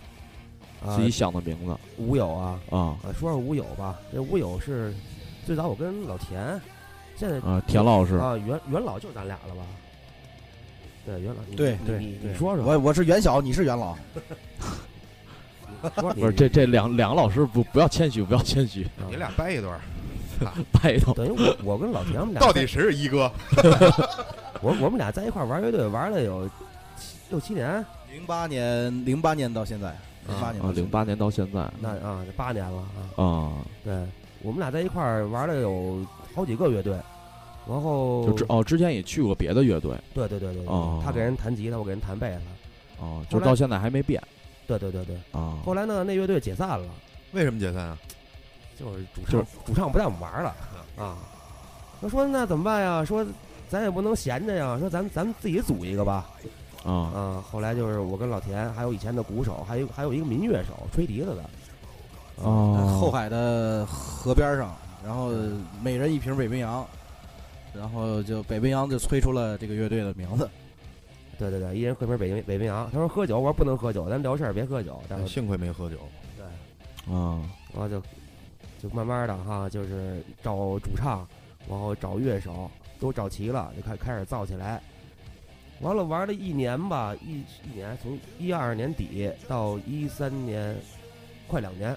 [0.87, 1.77] 啊自己想的名字。
[1.97, 2.79] 无友啊，啊。
[2.79, 3.99] 啊，说说无友吧。
[4.13, 4.95] 这无友是
[5.45, 6.61] 最早我跟老田，
[7.17, 8.15] 现在啊，田老师。
[8.17, 9.63] 啊，元元老就是咱俩了吧？
[11.09, 12.21] 对，元老，对对对。
[12.23, 13.97] 你说说，我我是元小，你是元老，
[16.15, 19.81] 不是这这两两个老师不不要谦虚，不要谦虚，啊你俩掰一段
[20.71, 23.33] 掰一段等于我我跟老田我们俩到底谁是一哥？
[24.61, 26.47] 我我们俩在一块儿玩乐队玩了有
[26.99, 31.67] 七六七年，零八年零八年到现在，零八年啊，零八年到现在。
[31.81, 32.83] 那啊这八年了
[33.17, 33.25] 啊。
[33.25, 33.95] 啊，对，
[34.43, 36.97] 我们俩在一块儿玩了有好几个乐队，
[37.69, 39.93] 然后就之哦之前也去过别的乐队。
[40.15, 42.41] 对对对对对，哦他给人弹吉他，我给人弹贝斯，
[43.03, 44.23] 哦，后来就到现在还没变。
[44.67, 45.17] 对对对对。
[45.33, 46.89] 啊，后来呢，那乐队解散了，
[47.33, 47.99] 为什么解散啊？
[48.79, 50.55] 就是主就唱主唱不带我们玩了。
[50.97, 51.19] 啊。
[52.01, 53.05] 他说那怎么办呀？
[53.05, 53.27] 说
[53.69, 56.31] 咱也不能闲着呀，说咱咱们自己组一个吧。
[56.85, 61.45] 啊啊，后来就是我跟老田，还有以前的鼓手，还有还有一个民乐手吹笛子的。
[62.37, 65.33] 哦，后海的河边上，然后
[65.83, 66.87] 每人一瓶北冰洋，
[67.75, 70.49] 然后就北冰洋就催出了这个乐队的名字。
[71.39, 72.91] 对对对，一人喝瓶北冰北冰洋。
[72.91, 75.01] 他说喝酒，我说不能喝酒，咱聊事儿别喝酒。
[75.09, 75.97] 但是幸亏没喝酒，
[76.37, 77.41] 对，啊
[77.73, 78.03] 然后就
[78.83, 81.25] 就慢慢的哈，就是找主唱，
[81.69, 84.83] 然后找乐手，都找齐了，就开开始造起来。
[85.81, 87.39] 完了玩了一年吧，一
[87.71, 90.75] 一年从一二年底到一三年，
[91.47, 91.97] 快两年，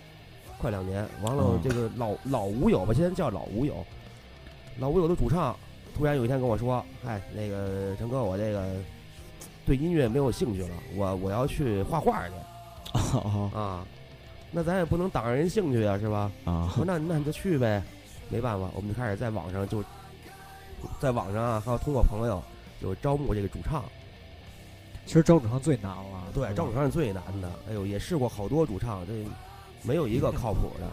[0.59, 1.03] 快两年。
[1.23, 3.83] 完了嗯这个老老吴友吧，现在叫老吴友，
[4.79, 5.55] 老吴有的主唱
[5.95, 8.75] 突然有一天跟我说：“哎，那个陈哥，我这个
[9.65, 12.33] 对音乐没有兴趣了，我我要去画画去
[12.93, 13.87] 啊啊。”
[14.53, 16.31] 那咱也不能挡着人兴趣啊，是吧？
[16.45, 17.81] 啊我说那那你就去呗，
[18.29, 19.83] 没办法，我们就开始在网上就，
[20.99, 22.41] 在网上啊，还有通过朋友
[22.81, 23.83] 就招募这个主唱。
[25.05, 27.49] 其实招主唱最难了，对，招主唱是最难的。
[27.69, 29.25] 哎呦，也试过好多主唱，这
[29.83, 30.87] 没有一个靠谱的。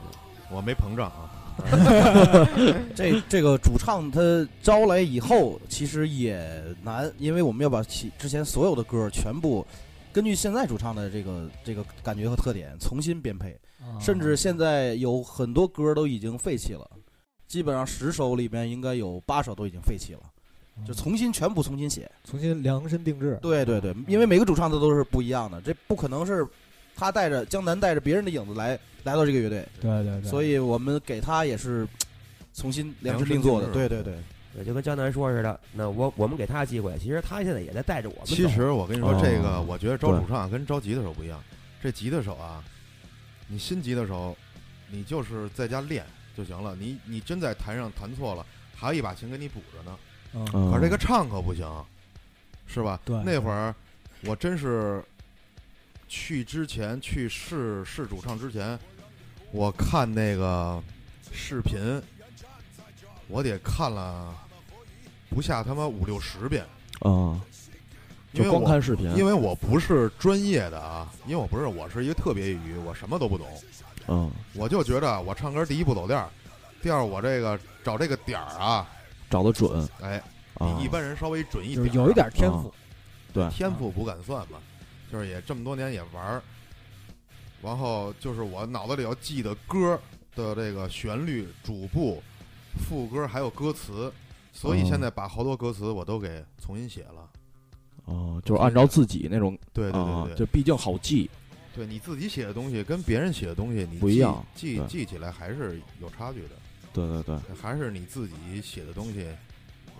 [0.51, 1.31] 我没膨胀啊。
[2.95, 4.21] 这这个主唱他
[4.63, 6.41] 招来以后，其实也
[6.83, 9.67] 难，因为我们要把其之前所有的歌全部
[10.13, 16.89] 根据现在主唱的这个这个感觉和特点重新编配，啊甚至现在有很多歌都已经废弃了，
[17.47, 20.21] 基本上十首里边应该有八首都已经废弃了，
[20.87, 22.11] 就重新全部重新写。
[22.25, 23.39] 重新量身定制。
[23.43, 26.47] 对对对，因为每个主唱的都是不一样的，这不可能是
[26.99, 31.87] 他带着江南带着别人的影子来来到这个乐队，对对对，所以我们给他也是
[32.53, 33.69] 重新量身定做的。
[33.69, 34.15] 对对对。
[34.55, 38.25] 对，就跟江南说似的，那我我们给他机会，其实他现在也在带着我们。
[38.25, 41.39] 其实我跟你说，哦这个我觉得招主唱跟招吉他手不一样。
[41.83, 42.65] 这吉他手啊，
[43.47, 44.35] 你新吉他手，
[44.91, 46.03] 你就是在家练
[46.35, 46.75] 就行了。
[46.77, 49.99] 你你真在台上弹错了，还有一把琴给你补着呢。
[50.33, 51.71] 嗯，嗯可是这个唱可不行，
[52.67, 52.99] 是吧？
[53.05, 53.73] 对那会儿
[54.25, 55.05] 我真是
[56.09, 58.79] 去之前去试试主唱之前，
[59.53, 60.83] 我看那个
[61.31, 62.03] 视频，
[63.29, 64.35] 我得看了
[65.29, 66.65] 不下他妈五六十遍，
[67.01, 67.39] 啊，
[68.33, 73.47] 就因为我光看视频，因为我不是专业的啊，因为我不是，我是一个特别业余，我什么都不懂，
[74.09, 76.31] 嗯，我就觉得我唱歌第一不走调，
[76.83, 78.89] 第二我这个找这个点儿啊，
[79.29, 79.87] 找的准。
[80.01, 80.23] 哎，
[80.55, 80.75] 啊。
[80.79, 82.73] 比一般人稍微准一点儿，就是有一点天赋。
[83.33, 83.49] 对。
[83.51, 84.59] 天赋不敢算吧，
[85.11, 86.43] 就是也这么多年也玩儿，
[87.63, 90.01] 然后就是我脑子里要记得歌儿
[90.37, 92.23] 的这个旋律、主部、
[92.87, 94.13] 副歌还有歌词，
[94.53, 97.29] 所以哦现在把好多歌词我都给重新写了。
[98.05, 101.29] 哦，就是按照自己那种对对啊对，对，就毕竟好记，
[101.75, 106.57] 对你自己写的东西跟别人写的东西你不一样记记起来还是有差距的，
[106.93, 109.27] 对对对，还是你自己写的东西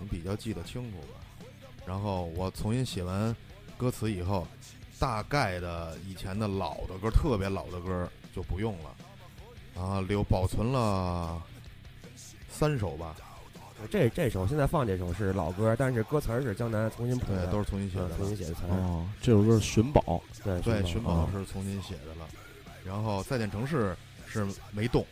[0.01, 1.45] 你比较记得清楚吧。
[1.85, 3.35] 然后我重新写完
[3.77, 4.47] 歌词以后，
[4.99, 11.41] 大概的以前的老的歌，特别老的歌就不用了，啊，留保存了
[12.49, 13.15] 三首吧，
[13.89, 18.27] 这这首现在放这首是老歌，但是歌词儿是江南重新谱对，的，都是重新写的嗯重。
[18.27, 18.61] 新写的词。
[18.69, 22.27] 哦，这首歌是寻宝，对对，寻寻宝是重新写的了，
[22.83, 23.95] 然后再见城市
[24.27, 25.05] 是没动，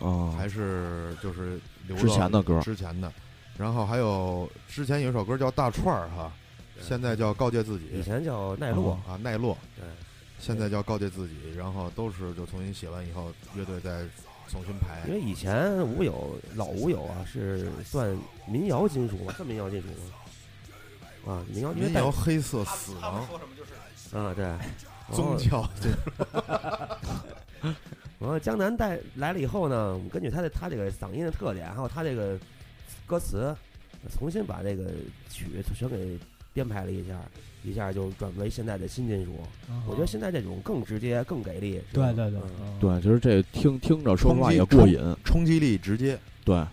[0.00, 2.58] 啊，还是就是留之前的歌。
[2.62, 3.12] 之前的，
[3.58, 6.32] 然后还有之前有一首歌叫大串儿哈，
[6.80, 7.86] 现在叫告诫自己。
[7.92, 9.84] 以前叫奈落，啊奈落，对，
[10.38, 14.04] 现在叫告诫自己，然后都是就重新写完以后，乐队再
[14.48, 15.02] 重新排。
[15.06, 15.14] 因。
[15.14, 21.32] 为以前舞友老舞友啊是算民谣金属嘛，算民谣金属吗？
[21.34, 23.26] 啊，民谣民谣黑色死亡。
[24.12, 24.46] 啊对，
[25.12, 25.90] 宗后教对
[28.20, 32.38] 然后江南带来了以后呢，我们根据他的他这个嗓音的特点，还有他这个
[33.06, 33.54] 歌词，
[34.16, 34.92] 重新把这个
[35.30, 36.16] 曲全给
[36.54, 37.20] 编排了一下，
[37.64, 39.32] 一下就转为现在的新金属。
[39.86, 41.72] 我觉得现在这种更直接、更给力。
[41.92, 46.64] 是吧对对对嗯嗯对，就是这听听着说实话也过瘾，冲击力直接对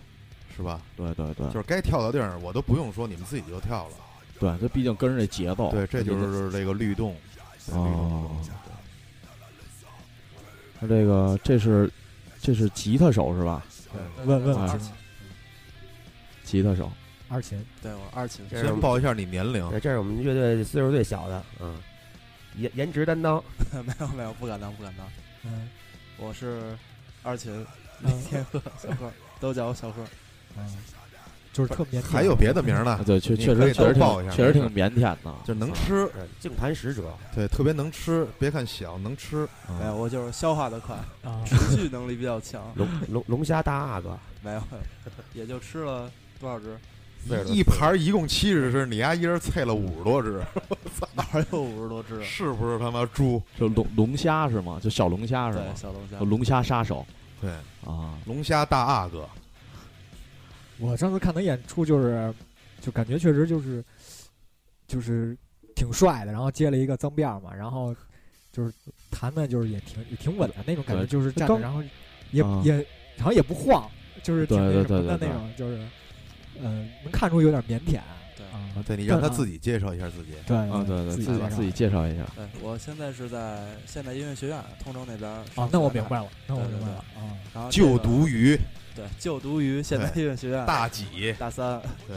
[0.56, 0.80] 是吧？
[0.96, 3.94] 对对对就是该跳的地儿我都不用说，你们自己就跳了。
[4.38, 7.14] 对，这毕竟跟着这节奏，对，这就是这个律动。
[7.66, 8.30] 对律动哦，
[10.80, 11.90] 他这个这是
[12.40, 13.64] 这是吉他手是吧？
[13.92, 14.78] 对问问哎
[16.44, 16.90] 吉他手，
[17.32, 21.78] 二琴，对我二琴，先报一下你年龄，对，这是我们乐队岁数最小的，嗯，
[22.56, 23.42] 颜颜值担当，
[23.72, 25.06] 没有没有，不敢当不敢当，
[25.44, 25.68] 嗯。
[26.18, 26.76] 我是
[27.22, 27.66] 二琴，
[28.02, 28.22] 嗯。
[28.28, 30.04] 天鹤小贺都叫我小贺。
[30.58, 30.76] 嗯，
[31.54, 32.90] 就是特别还有别的名呢？
[32.92, 38.26] 啊，对，确确实确实都报一下挺确实挺腼腆的，就能吃，对净盘使者，对，特别能吃。
[38.38, 39.48] 别看小，能吃。
[39.80, 42.62] 没有，我就是消化的快，啊，持续能力比较强。
[42.74, 44.62] 龙龙龙虾大阿哥，没有
[45.32, 46.76] 也就吃了多少只？
[47.46, 50.42] 一盘儿一共七十只，你丫一人菜了五十多只，
[51.14, 52.22] 哪有五十多只？
[52.24, 53.40] 是不是他妈猪？
[53.58, 54.80] 就龙龙虾是吗？
[54.82, 55.72] 就小龙虾是对，吗？
[55.74, 56.24] 小龙虾哦。
[56.24, 57.06] 龙虾杀手
[57.40, 57.50] 对，
[57.84, 59.28] 啊，龙虾大阿哥，
[60.78, 62.32] 我上次看他演出，就是
[62.80, 63.84] 就感觉确实就是
[64.88, 65.36] 就是
[65.74, 67.94] 挺帅的，然后接了一个脏辫儿嘛，然后
[68.52, 68.72] 就是
[69.10, 71.82] 弹的就是也挺也挺稳的那种感觉，就是站着，然后
[72.32, 72.84] 也、啊也
[73.18, 73.88] 好像也不晃，
[74.22, 75.86] 就是挺那什么的对对对那种，就是
[76.62, 78.00] 嗯、能看出有点腼腆。
[78.34, 80.32] 对啊，对你让他自己介绍一下自己。
[80.46, 85.30] 对啊，对对，自己介绍自己介绍一下，对，我现在是在现代音乐学院通州那边。
[85.30, 86.18] 啊，那我明白。
[86.18, 87.36] 了，那我对对明白了啊。
[87.52, 88.58] 然后就读于
[88.94, 91.80] 对就读于现代音乐学院大几，大三。
[92.08, 92.16] 对，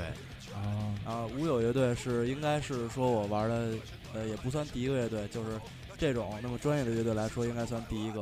[0.54, 3.72] 啊然后舞友乐队是应该是说我玩的，
[4.14, 5.60] 呃，也不算第一个乐队，就是
[5.98, 8.22] 这种那么专业的乐队来说，应该算第一个。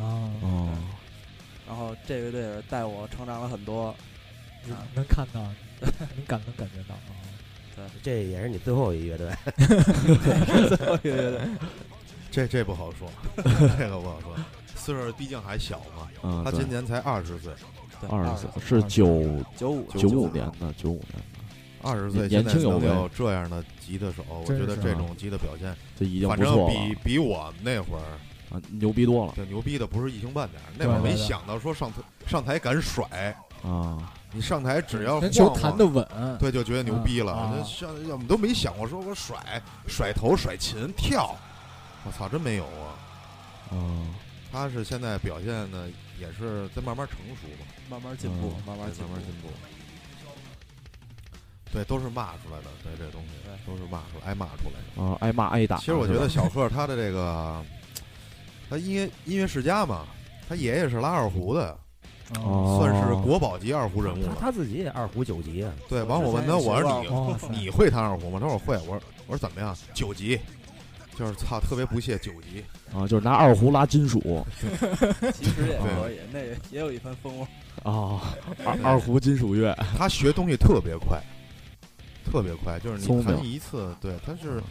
[0.00, 0.68] 啊，哦，
[1.66, 3.94] 然后这个乐队也是带我成长了很多。
[4.68, 5.40] 能能看到，
[5.80, 7.12] 能感能感觉到啊。
[7.76, 7.84] 对。
[8.02, 9.30] 这也是你最后一乐队，
[10.76, 11.40] 最后一个乐队，
[12.30, 13.10] 这这不好说，
[13.78, 14.34] 这个不好说。
[14.76, 17.52] 岁数毕竟还小嘛，嗯，他今年才二十岁，
[18.10, 21.40] 二十岁岁是九九五九五年的，九五年的，
[21.82, 28.04] 二十岁年现在能轻有为有这样的吉他手，我觉得这种吉他表现，这已经反正比比我们那会儿
[28.54, 29.32] 啊，牛逼多了。
[29.34, 30.68] 这牛逼的不是一星半点儿。
[30.76, 37.32] 那会儿没想到说上台上台敢甩，啊，你上台只要球晃晃弹得稳，对，就觉得牛逼了。
[37.32, 39.36] 啊那像我们都没想过说我甩
[39.86, 41.36] 甩头、甩琴、跳，
[42.04, 42.98] 我操，真没有啊！
[43.70, 44.12] 嗯，
[44.52, 45.88] 他是现在表现的，
[46.20, 49.24] 也是在慢慢成熟嘛，慢慢进步，嗯慢慢进步对慢慢。
[49.24, 49.48] 进步。
[51.72, 55.02] 对，都是骂出来的，对这东西对都是骂出来，挨骂出来的。
[55.02, 55.76] 啊，挨骂挨打。
[55.78, 57.64] 其实我觉得小贺他的这个，
[58.70, 60.06] 他音乐音乐世家嘛，
[60.48, 61.76] 他爷爷是拉二胡的，
[62.42, 64.36] 哦算是国宝级二胡人物了。
[64.40, 67.04] 他他自己也二胡九级啊，对，完我问他，我说
[67.50, 68.38] 你 你会弹二胡吗？
[68.40, 68.74] 他说我会。
[68.86, 69.74] 我说我说怎么样？
[69.94, 70.38] 九级，
[71.18, 72.62] 就是操，特别不屑九级。
[72.92, 74.20] 啊，就是拿二胡拉金属
[75.32, 77.46] 其实也可以，那也也有一番风味。
[77.84, 78.20] 哦，
[78.64, 81.20] 二二胡金属乐 他学东西特别快，
[82.30, 84.62] 特别快，就是你弹一次，对，他是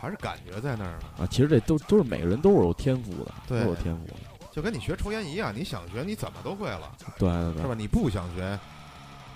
[0.00, 4.14] 还是感觉在那儿呢，啊，其实这都都是每个人都是有天赋的，对都有天赋的，
[4.54, 7.74] 就跟你学抽烟一样，你想学你怎么都会了，对对对是吧？
[7.76, 8.56] 你不想学，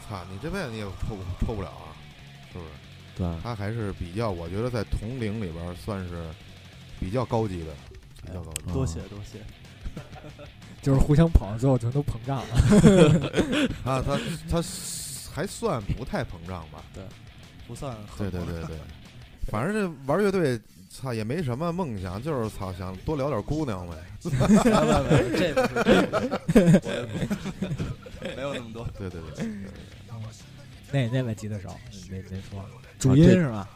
[0.08, 1.90] 操，你这辈子你也抽不抽不了啊。
[2.52, 2.70] 是不是？
[3.16, 6.24] 对，他还是比较，我觉得在同龄里边算是
[7.00, 7.72] 比较高级的，
[8.24, 8.72] 比较高级。
[8.72, 9.40] 多谢多谢。
[10.80, 12.54] 就是互相捧，最后全都膨胀了。
[13.84, 14.16] 啊他
[14.48, 14.62] 他
[15.34, 16.84] 还算不太膨胀吧？
[16.94, 17.02] 对
[17.66, 18.76] 不算对很对对对，
[19.50, 20.58] 反正这玩乐队，
[21.00, 23.94] 操也没什么梦想，就是操想多聊点姑娘呗。
[24.24, 28.84] 没有没有没有这不是这不是，没有那么多。
[28.98, 29.48] 对对对，
[30.90, 31.68] 那那位吉他手
[32.10, 32.64] 没没说，
[32.98, 33.68] 主音是吧？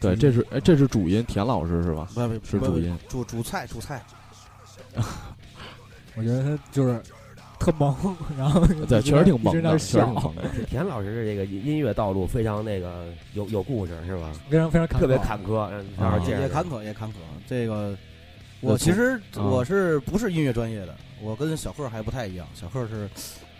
[0.00, 2.06] 对，这是哎，这是主音，田老师是吧？
[2.14, 4.04] 不不是主音主主菜主菜，
[6.14, 7.02] 我觉得他就是
[7.58, 7.94] 特萌，
[8.38, 10.42] 然后对，确实挺猛的，一直在那儿确实挺笑，猛的。
[10.68, 14.32] 田老师这个音乐道路非常那个有有故事是吧？
[14.48, 17.14] 非常非常坎坷特别坎坷，嗯好好啊介绍也坎坷也坎坷。
[17.46, 17.96] 这个
[18.60, 20.94] 我其实啊我是不是音乐专业的？
[21.20, 23.08] 我跟小贺还不太一样，小贺是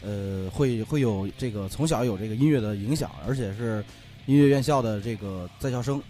[0.05, 3.85] 呃会会有这个从小有这个音乐的影响，而且是
[4.27, 6.01] 音乐院校的这个在校生，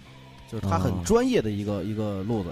[0.51, 2.51] 就是他很啊专业的一个一个路子。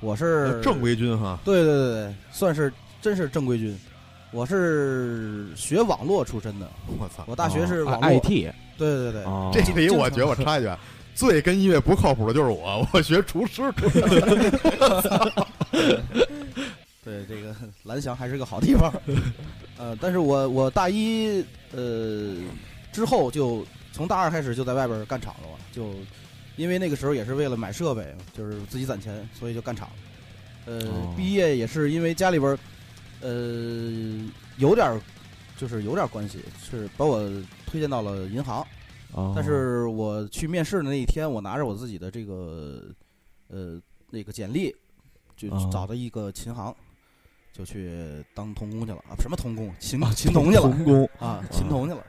[0.00, 2.72] 我是正规军哈，对对对对，算是
[3.02, 3.76] 真是正规军。
[4.30, 7.24] 我是学网络出身的，我操！
[7.26, 8.20] 我大学是网络。
[8.20, 10.78] IT 对对对，啊，这里我觉得我插一句，啊，
[11.14, 15.44] 最跟音乐不靠谱的就是我，我学厨师出身的。
[17.02, 18.92] 对，这个蓝翔还是个好地方。
[19.78, 22.36] 呃，但是我我大一呃
[22.92, 25.94] 之后就从大二开始就在外边干厂子了，就
[26.56, 29.88] 因为那个时候也是为了买设备，就是自己攒钱，所以就干厂。
[30.66, 32.58] 呃，哦毕业也是因为家里边儿
[33.20, 35.00] 呃有点儿
[35.56, 37.20] 就是有点儿关系，是把我
[37.66, 38.66] 推荐到了银行。
[39.12, 39.32] 哦。
[39.34, 42.84] 但是我去面试的那一天，我拿着我自己的这个
[43.48, 44.74] 呃那个简历，
[45.36, 45.68] 就哦。
[45.72, 46.74] 找到一个琴行，
[47.52, 48.98] 就去当童工去了。
[49.08, 51.10] 啊，什么童工， 琴琴童去了童工。
[51.18, 52.04] 啊，琴童去了，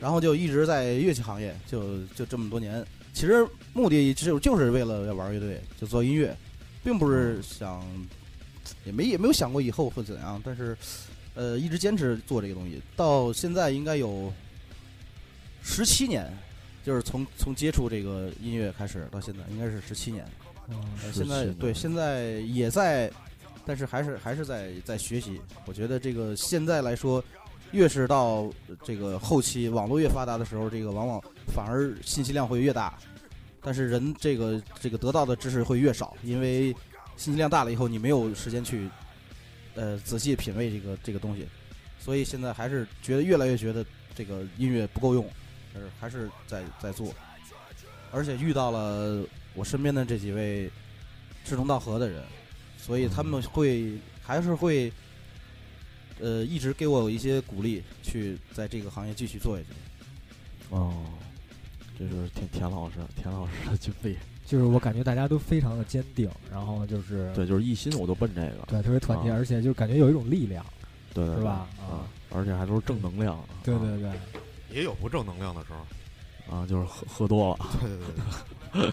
[0.00, 2.84] 然后就一直在乐器行业，就就这么多年。
[3.12, 6.36] 其实目的就就是为了要玩乐队，就做音乐，
[6.84, 7.82] 并不是想，
[8.84, 10.76] 也没也没有想过以后会怎样，但是
[11.34, 14.32] 呃一直坚持做这个东西，到现在应该有
[15.62, 16.30] 十七年，
[16.84, 20.24] 就是从从接触这个音乐开始到现在，应该是十七年。
[20.68, 23.10] 呃，现在对现在也在，
[23.64, 25.40] 但是还是还是在在学习。
[25.64, 27.24] 我觉得这个现在来说，
[27.72, 31.18] 越是到呃这个后期网络越发达的时候，这个往往
[31.54, 32.98] 反而信息量会越大，
[33.62, 36.74] 但是人这个这个得到的知识会越少，因为
[37.18, 38.88] 信息量大了以后，你没有时间去
[39.74, 41.46] 呃仔细品味这个这个东西，
[41.98, 45.28] 所以现在还是觉得越来越觉得这个音乐不够用，
[45.74, 47.12] 但是还是在在做，
[48.12, 50.70] 而且遇到了我身边的这几位
[51.44, 52.22] 志同道合的人，
[52.78, 54.92] 所以他们会还是会
[56.20, 59.70] 呃一直给我一些鼓励，去在这个行业继续做下去。
[60.70, 61.04] 哦，
[61.98, 64.16] 这是田田老师，田老师的经历。
[64.48, 70.64] 就是我感觉大家都非常的坚定，然后就是对，就是一心我都奔这个，对特别团结，啊而且就感觉有一种力量，
[71.12, 71.68] 对对对是吧？
[71.78, 73.36] 啊啊，，而且还都是正能量。
[73.36, 74.10] 啊对对对，
[74.74, 75.78] 也有不正能量的时候。
[76.50, 77.66] 啊，就是喝喝多了。
[77.78, 78.92] 对对对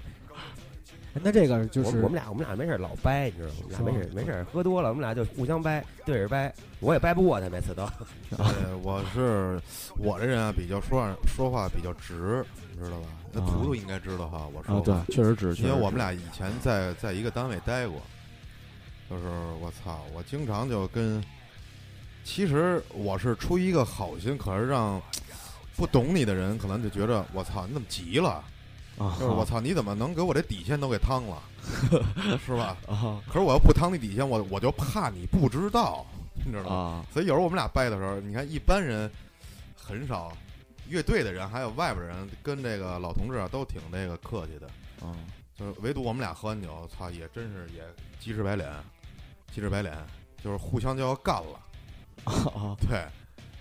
[1.23, 3.55] 那这个就是我我们俩我们俩没事儿老掰，你知道吗？
[3.79, 7.87] 我们俩没事儿没事儿喝多了，我们俩就互相掰，对着掰，我也掰不过他，每次都。
[8.35, 9.57] 对，我是
[9.97, 13.07] 我这人啊，比较说话说话比较直，你知道吧？
[13.31, 15.53] 那啊图图应该知道哈，我说啊，对，，确实值。
[15.61, 18.01] 因为我们俩俩以前在在一个单位待过，
[19.09, 19.23] 就是
[19.61, 21.23] 我操，我经常就跟，
[22.23, 25.01] 其实我是出于一个好心，可是让
[25.75, 28.43] 不懂你的人可能就觉得我操，你怎么急了？
[28.97, 31.41] 啊，就是我操，你怎么能给我这底线都给趟了，
[32.45, 32.77] 是吧？
[32.87, 36.05] 啊可是我要不趟你底线，我我就怕你不知道，
[36.45, 36.75] 你知道吗？
[36.75, 39.11] 啊所以有时候我们俩掰的时候，你看一般人
[39.75, 40.31] 很少，
[40.89, 44.69] 乐队的人还有外边人跟这个老同志啊都挺那个客气的，
[45.01, 45.15] 嗯
[45.57, 47.81] 就是唯独我们俩喝完酒，操，也真是也
[48.19, 48.69] 鸡翅白脸，
[49.51, 49.95] 鸡翅白脸，
[50.43, 51.59] 就是互相就要干了，
[52.25, 53.05] 啊对。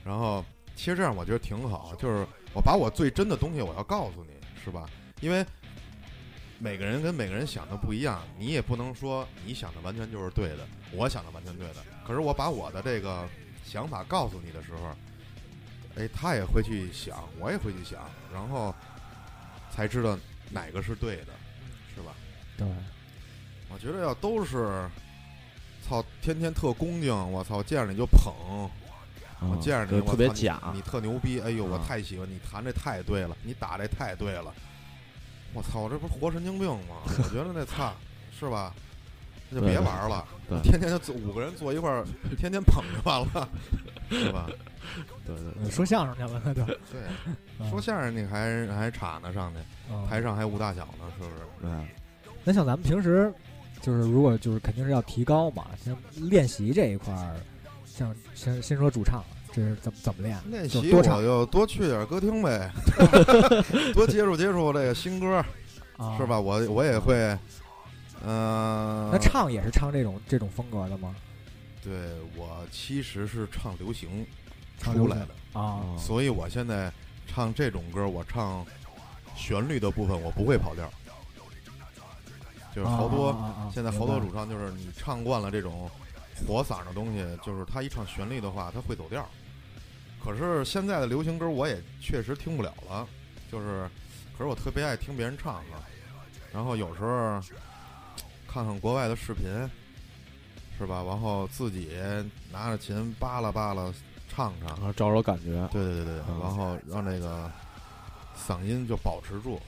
[0.04, 0.44] 然后
[0.74, 4.88] 其实这样我觉得挺好，就是我把我最真的东西我要告诉你，是吧？
[5.20, 5.46] 因为
[6.58, 11.76] 每个人跟每个人想的不一样，你也不能说你想的完全就是对的，我想的完全对的。
[12.06, 13.26] 可是我把我的这个
[13.64, 14.90] 想法告诉你的时候，
[15.96, 18.00] 哎，他也会去想，我也会去想，
[18.32, 18.74] 然后
[19.70, 20.18] 才知道
[20.50, 21.32] 哪个是对的，
[21.94, 22.12] 是吧？
[22.56, 22.66] 对，
[23.68, 24.88] 我觉得要都是，
[25.88, 28.32] 操，天天特恭敬，我操，见着你就捧，
[29.40, 34.52] 我啊见着你对我操你特别假你特牛逼，哎呦，我啊太喜欢你弹这太对了，你打这太对了，
[35.52, 37.02] 我操，我这不是活神经病吗？
[37.06, 37.94] 我觉得那操
[38.36, 38.74] 是吧？
[39.48, 42.04] 那就别玩了，对天天就坐五个人坐一块儿，
[42.36, 43.48] 天天捧着完了。
[44.10, 44.46] 是吧？
[45.26, 46.76] 对对嗯说相声去了，那就对，
[47.58, 49.60] 嗯说相声你还还插呢上去，
[49.90, 51.40] 嗯台上还无大小呢，是不是？
[51.62, 51.70] 对，
[52.44, 53.32] 那像咱们平时
[53.80, 55.96] 就是如果就是肯定是要提高嘛，像
[56.28, 57.36] 练习这一块儿，
[57.84, 60.38] 像先先说主唱，这是怎么怎么练？
[60.50, 62.70] 练习就多就多去点歌厅呗，
[63.94, 65.44] 多接触接触这个新歌，
[65.96, 66.38] 啊，是吧？？
[66.40, 67.16] 我我也会，
[68.26, 71.14] 嗯、那唱也是唱这种这种风格的吗？
[71.82, 71.92] 对
[72.34, 74.26] 我其实是唱流行
[74.78, 75.60] 出来的，啊。
[75.60, 76.92] 哦所以我现在
[77.26, 78.64] 唱这种歌，我唱
[79.36, 80.90] 旋律的部分我不会跑调，
[82.74, 85.90] 就是好多、现在好多主唱就是你唱惯了这种
[86.46, 89.26] 火嗓的东西，就是他一唱旋律的话，他会走调。
[90.22, 93.06] 可是现在的流行歌我也确实听不了了，
[93.52, 93.88] 就是，
[94.36, 95.84] 可是我特别爱听别人唱啊，
[96.52, 97.40] 然后有时候
[98.48, 99.44] 看看国外的视频，
[100.78, 101.02] 是吧？
[101.06, 101.90] 然后自己
[102.50, 103.92] 拿着琴扒拉扒拉
[104.34, 104.68] 唱唱。
[104.76, 107.50] 然，后找找感觉，对对对对，嗯然后让那个
[108.36, 109.60] 嗓音就保持住。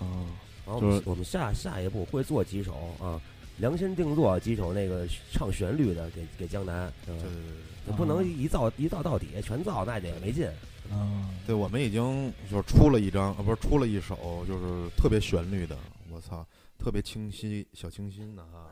[0.00, 0.26] 嗯，
[0.66, 3.20] 然后我就是们我们下下一步会做几首啊，
[3.58, 7.70] 量身定做几首那个唱旋律的给给江南，嗯对对对对。
[7.86, 10.48] 就不能一造一造到底，全造那也没劲。
[10.92, 15.76] 嗯对，我们已经就是出了一张，啊，不是出了一首，就是特别旋律的，
[16.10, 16.46] 我操，
[16.78, 18.68] 特别清晰、小清新的哈，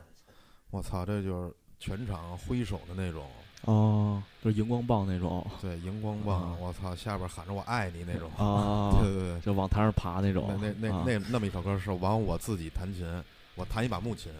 [0.69, 3.25] 我操，这就是全场挥手的那种，
[3.61, 5.45] 哦，就是荧光棒那种。
[5.61, 11.03] 对，荧光棒啊，我操，下边喊着我爱你那种，啊 对，对对，就往台上爬那种，那那那啊。
[11.05, 13.05] 那那么一首歌是完我自己弹琴，
[13.55, 14.31] 我弹一把木琴，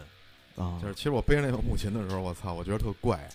[0.55, 3.29] 啊，就是其实我背着那把木琴的时候，我操，我觉得特怪，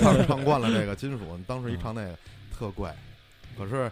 [0.00, 2.18] 唱唱惯了这个金属，当时一唱那个
[2.56, 2.96] 特怪，
[3.58, 3.90] 可是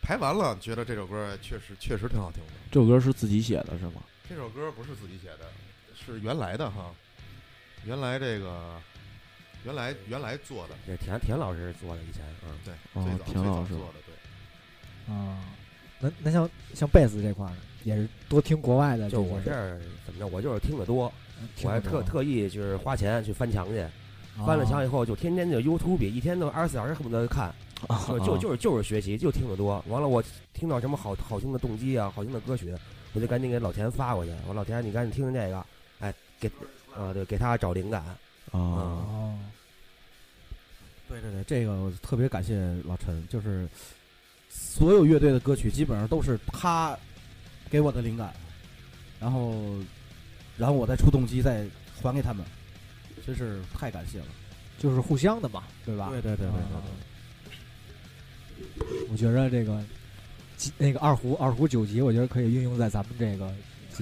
[0.00, 2.52] 排完了，觉得这首歌确实确实挺好听的。
[2.70, 4.02] 这首歌是自己写的是吗？
[4.28, 5.44] 这首歌不是自己写的，
[5.94, 6.90] 是原来的哈，
[7.84, 8.80] 原来这个
[9.64, 15.38] 原来原来做的，这田田老师做的以前，嗯，对，哦最早最早田老师做的，对，啊，
[16.00, 21.12] 那那像像贝斯这块儿呢，也是多听国外的就我这儿怎么着，我就是听得多，
[21.56, 23.90] 听我还特特意就是花钱去翻墙去，啊
[24.46, 27.54] 翻了墙以后就天天就 YouTube 一天都二十四小时恨不得看，
[28.26, 29.82] 就就是就是学习，就听得多。
[29.88, 32.74] 完了，我听到什么好好听的动机啊，好听的歌曲，
[33.12, 34.32] 我就赶紧给老田发过去。
[34.42, 35.64] 我说老田，你赶紧听听这个，
[36.00, 36.48] 哎，给
[36.96, 38.02] 啊对，给他找灵感。
[38.02, 38.16] 啊，
[38.58, 39.21] 哦，
[41.12, 43.68] 对对对，这个我特别感谢老陈，就是
[44.48, 46.98] 所有乐队的歌曲基本上都是他
[47.70, 48.32] 给我的灵感，
[49.20, 49.76] 然后
[50.56, 51.66] 然后我再出动机再
[52.00, 52.44] 还给他们，
[53.26, 54.26] 真是太感谢了。
[54.78, 56.08] 就是互相的嘛，对吧？
[56.10, 56.54] 对对对对
[58.56, 59.80] 对我觉着这个
[60.76, 63.54] 那个二胡二胡九级，我觉得可以运用在咱们这个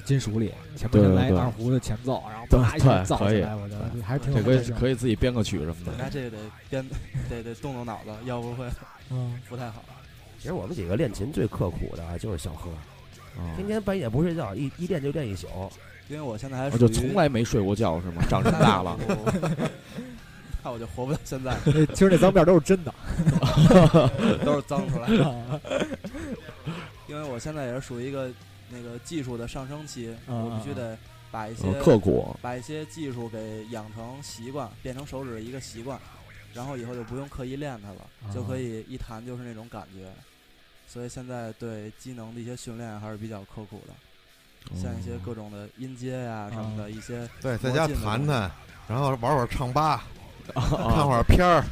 [0.03, 0.53] 金属里。
[0.77, 4.71] 前面来二胡的前奏，然后对啪一下对可以造起来，我觉得还是挺这可以。
[4.81, 6.37] 可以自己编个曲什么的，那这个得
[6.69, 6.87] 编，
[7.29, 8.67] 得得动动脑子，要不会
[9.11, 9.83] 嗯， 不太好。
[10.39, 12.71] 其实我们几个练琴最刻苦的啊就是小贺，
[13.39, 15.47] 啊天天半夜不睡觉，一一练就练一宿。
[16.09, 18.23] 因为我现在还我就从来没睡过觉是吗？
[18.29, 18.99] 长这么大了，
[20.65, 21.57] 那我就活不到现在，
[21.93, 22.93] 其实那脏辫都是真的。
[24.45, 25.61] 都是脏出来的。
[27.07, 28.29] 因为我现在也是属于一个
[28.71, 30.97] 那个技术的上升期，嗯我必须得
[31.31, 32.37] 把一些嗯刻苦。
[32.41, 35.99] 把一些技术给养成习惯，变成手指的一个习惯，
[36.55, 38.33] 然后以后就不用刻意练它了，啊。
[38.35, 40.11] 就可以一弹就是那种感觉。
[40.87, 48.51] 所以现在对机能的一些训练还是比较刻苦的，像一些各种的音阶呀、什么的一些对，在家弹弹，
[48.89, 50.03] 然后玩会儿唱吧，
[50.53, 51.05] 看啊。
[51.05, 51.65] 会儿片儿，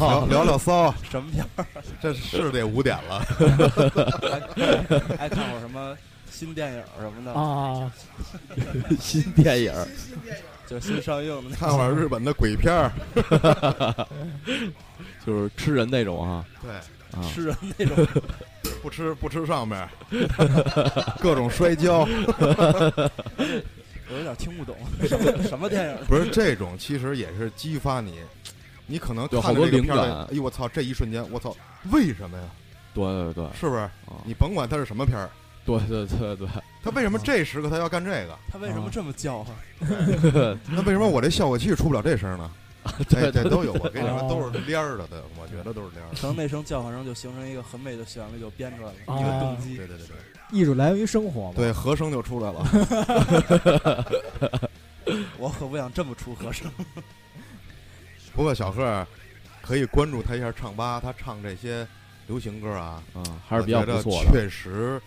[0.00, 1.64] 聊 聊聊骚，什么片儿，
[2.02, 3.20] 这是得五点了。
[5.16, 5.96] 还爱看会儿什么
[6.30, 7.92] 新电影什么的，啊，
[9.00, 9.86] 新电影儿。
[10.66, 12.92] 就是新上映的那看会儿日本的鬼片儿，
[15.26, 16.70] 就是吃人那种啊对，
[17.18, 18.06] 啊，吃人那种。
[18.80, 19.86] 不吃不吃上面，
[21.20, 23.10] 各种摔跤，我
[24.16, 24.74] 有点听不懂。
[25.06, 25.98] 什么什么电影。
[26.06, 28.14] 不是这种，其实也是激发你，
[28.86, 30.24] 你可能看多着这个片儿灵感。
[30.26, 31.54] 哎呦我操，这一瞬间我操，
[31.90, 32.44] 为什么呀？
[32.94, 33.44] 对对对。
[33.58, 33.80] 是不是？
[33.80, 35.28] 啊，你甭管它是什么片儿，
[35.78, 36.48] 对对对对，
[36.82, 38.36] 他为什么这时刻他要干这个？
[38.50, 39.54] 他为什么这么叫唤？
[40.68, 42.50] 那为什么我这效果器出不了这声呢？
[43.08, 46.16] 这这都有，我跟你说哦都是连儿的，对，我觉得都是连儿的。
[46.18, 49.76] 可能那声叫唤声就形成一个很美的旋律，就编出来了哦一个动机。
[49.76, 50.16] 对对对对
[50.50, 51.54] 艺术来源于生活嘛。
[51.56, 52.64] 对，和声就出来了。
[55.38, 56.70] 我可不想这么出和声。
[58.34, 59.06] 不过小贺
[59.60, 61.86] 可以关注他一下唱吧，他唱这些
[62.26, 64.30] 流行歌啊，嗯，还是比较不错的。
[64.32, 65.00] 确实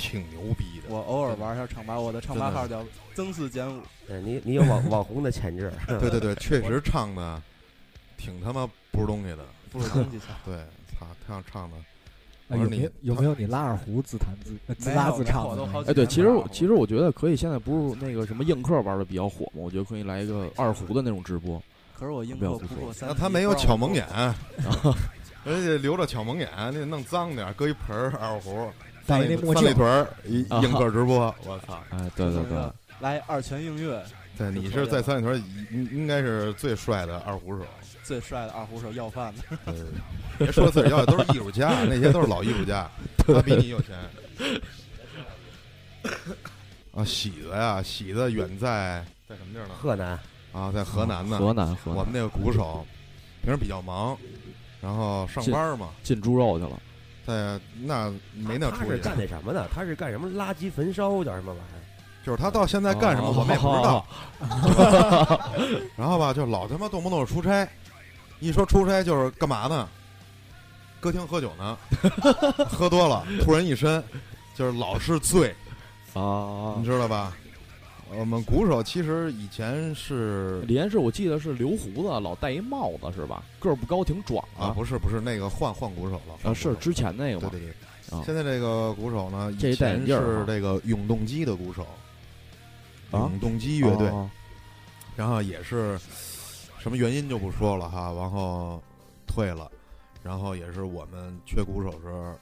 [0.00, 0.88] 挺牛逼的。
[0.88, 2.82] 我偶尔玩一下唱吧，我的唱吧号叫
[3.14, 3.80] 曾四减五。
[4.08, 5.70] 对你你有网网红的潜质。
[6.00, 7.40] 对对对， 确实唱的
[8.16, 10.28] 挺他妈不是东西的， 不如经济强。
[10.44, 10.56] 对，
[10.98, 11.76] 操，唱唱的，
[12.48, 15.90] 我啊有说你没有有没有你拉二胡自弹自呃自拉自没有我都好唱的？
[15.90, 19.52] 哎，对，其实我其实我觉得可以，现在不是那个什么映客玩的比较火吗？
[19.54, 21.62] 我觉得可以来一个二胡的那种直播。
[21.96, 24.06] 可是我映不要不说客不过三那级，他没有巧蒙眼，
[25.44, 28.70] 而且留着巧蒙眼，你得弄脏点儿，搁一盆儿二胡，
[29.10, 31.82] 戴三里那墨镜三里屯儿一啊映客直播，我操！
[31.90, 34.00] 哎，对对对， 来二泉映月，
[34.38, 35.42] 对，你是在三里屯儿
[35.72, 37.66] 应应该是最帅的二胡手。
[38.04, 39.74] 最帅的二胡手要饭的，呃，
[40.38, 42.88] 别说自己要的都是艺术家，那些都是老艺术家，
[43.18, 43.96] 他比你有钱。
[46.92, 49.74] 啊，喜子呀，喜子远在在什么地儿呢？
[49.78, 50.18] 河南
[50.52, 51.38] 啊，在河南呢。
[51.38, 52.84] 河南河南我们那个鼓手
[53.42, 54.16] 平时比较忙，
[54.80, 56.80] 然后上班嘛，进猪肉去了。
[57.30, 58.82] 在那没那出息。
[58.82, 59.68] 他是干那什么的？
[59.72, 61.80] 他是干什么垃圾焚烧叫什么玩意儿？
[62.26, 64.04] 就是他到现在干什么我们也不知道。
[65.96, 67.66] 然后吧，就老他妈动不动就出差，
[68.40, 69.88] 一说出差就是干嘛呢？
[71.00, 71.78] 歌厅喝酒呢，
[72.68, 74.04] 喝多了突然一身，
[74.54, 75.48] 就是老是醉，
[76.12, 77.32] 啊你知道吧？
[78.18, 83.42] 我们鼓手其实以前是李岩是我记得是留胡子，老戴一帽子是吧？
[83.58, 87.48] 个儿不高，挺壮啊，不是不是那个换换鼓手了啊，是之前那个吗？
[87.50, 88.18] 对对对。
[88.18, 91.86] 啊现在这个鼓手呢，以前是这个永动机的鼓手，
[93.12, 94.28] 啊永动机乐队，哦
[95.14, 95.96] 然后也是
[96.78, 98.82] 什么原因就不说了哈，然后
[99.28, 99.70] 退了，
[100.24, 102.34] 然后也是我们缺鼓手时候，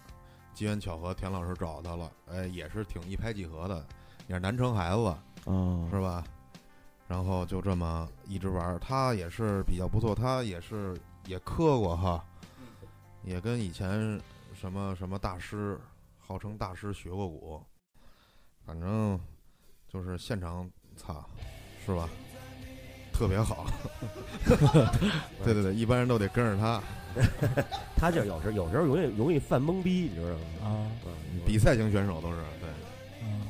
[0.54, 3.84] 机缘巧合，田老师找他了，哎，也是挺一拍即合的，
[4.26, 5.14] 也是南城孩子
[5.48, 6.22] 嗯，是吧？
[7.08, 10.94] 然后就这么一直玩儿，他也是比较不错，他也是
[11.26, 12.22] 也磕过哈，
[13.24, 14.20] 也跟以前
[14.54, 15.78] 什么什么大师，
[16.18, 17.62] 号称大师学过鼓，
[18.66, 19.18] 反正
[19.88, 21.24] 就是现场擦，
[21.86, 22.08] 是吧？
[23.10, 23.66] 特别好，
[25.42, 26.80] 对对对，一般人都得跟着他。
[27.96, 30.68] 他就有时候有时候容易容易犯懵逼，你知道吗？
[30.68, 32.68] 啊，嗯比赛型选手都是对，
[33.22, 33.40] 嗯，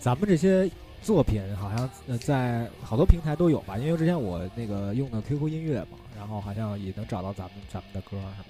[0.00, 0.68] 咱们这些
[1.02, 3.78] 作品好像呃在好多平台都有吧？
[3.78, 8.48] 因为之前我那个用的 QQ 音乐嘛，然后好像也能找到咱们咱们的歌是吧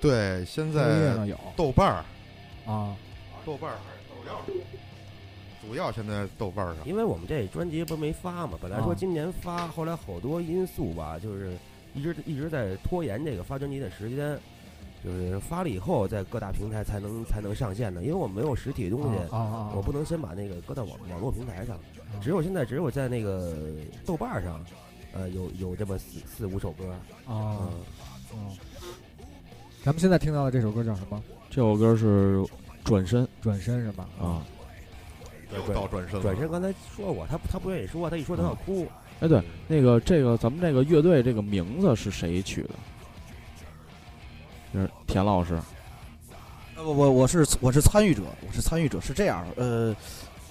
[0.00, 2.04] 对，现？QQ 音乐在上有豆瓣儿，
[2.70, 2.96] 啊，
[3.44, 4.44] 豆瓣儿还是主要
[5.60, 6.86] 主要现在豆瓣儿上。
[6.86, 11.56] 因为我们这专辑不是没发嘛，本来说啊今年发，后来好多因素吧，就是
[11.94, 14.38] 一直一直在拖延这个发专辑的时间，
[15.08, 21.78] 就是发了以后在各大平台才能才能上线的，因为我们没有实体东西，啊啊，我不能先把那个搁到网网络平台上，
[22.20, 23.56] 只有现在只有在那个
[24.04, 24.62] 豆瓣上，
[25.14, 26.84] 呃，有有这么四四五首歌，
[27.26, 27.70] 啊嗯，
[28.34, 28.56] 嗯，
[29.82, 31.22] 咱们现在听到的这首歌叫什么？
[31.48, 32.44] 这首歌是
[32.84, 34.06] 转身转身是吧？
[34.20, 34.44] 啊。
[35.56, 38.86] 又到转身了，转身刚才说过，他他不愿意说，他一说他要哭，
[39.20, 42.70] 哎，对，那个这个咱们这个乐队这个名字是谁取的？
[44.72, 45.54] 就是田老师。
[46.76, 49.94] 呃我我我是我是参与者，我是参与者，是这样，呃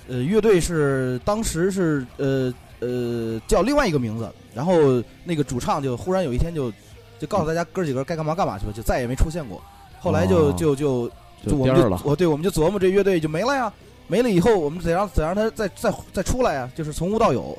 [0.09, 6.70] 呃，乐队是当时是呃呃叫另外一个名字，然后那个主唱就忽然有一天就
[7.18, 9.61] 就告诉大家哥几个该干嘛干嘛去了，就再也没出现过。
[10.01, 11.09] 后来就哦就就
[11.45, 13.72] 就我们就我对我们就琢磨这乐队就没了呀，
[14.07, 17.57] 没了以后我们怎样怎样他再再再出来呀，就是从无到有，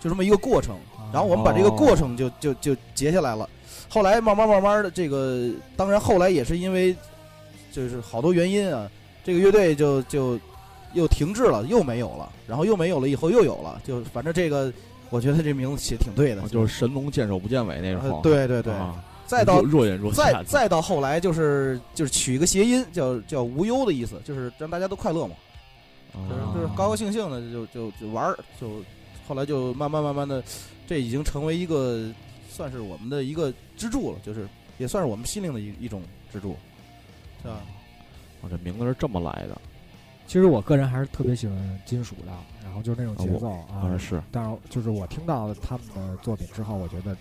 [0.00, 0.74] 就这么一个过程。
[1.12, 3.46] 然后我们把这个哦过程就就就截下来了。
[3.90, 6.96] 后来慢慢慢慢的，这个当然后来也是因为
[7.72, 8.88] 就是好多原因啊，
[9.24, 10.38] 这个乐队就就
[10.94, 14.72] 又停滞了，又没有了，然后又没有了，以后又有了，就反正这个
[15.10, 18.20] 我觉得这名字起得挺对的，就是神龙见首不见尾那呃种。
[18.22, 20.44] 对对对，啊再到若若隐若再现。
[20.44, 25.34] 再到后来就是就是取一个谐音，叫叫无忧的意思，就是让大家都快乐嘛，
[26.28, 28.82] 就是啊就是高高兴兴的就就就玩儿，就
[29.28, 30.42] 后来就慢慢慢慢的，
[30.86, 32.06] 这已经成为一个
[32.60, 34.46] 算是我们的一个支柱了，就是
[34.76, 36.54] 也算是我们心灵的一一种支柱，
[37.40, 37.58] 是吧？
[38.42, 39.58] 我这名字是这么来的。
[40.26, 42.32] 其实我个人还是特别喜欢金属的，
[42.62, 44.22] 然后就是那种节奏啊啊，是。
[44.30, 47.16] 但是就是我听到他们的作品之后，我觉得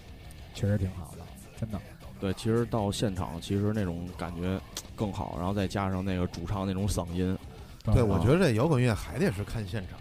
[0.53, 1.23] 确实挺好的，
[1.57, 1.79] 真的。
[2.19, 4.59] 对，其实到现场其实那种感觉
[4.93, 7.37] 更好，然后再加上那个主唱那种嗓音，
[7.85, 8.21] 对，我啊。
[8.21, 9.97] 觉得这摇滚乐还得是看现场，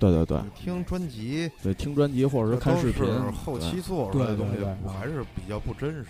[0.00, 6.06] 对对对听专辑对，听专辑或者是看视频后期做出来的东西对对对，我还是比较不真实，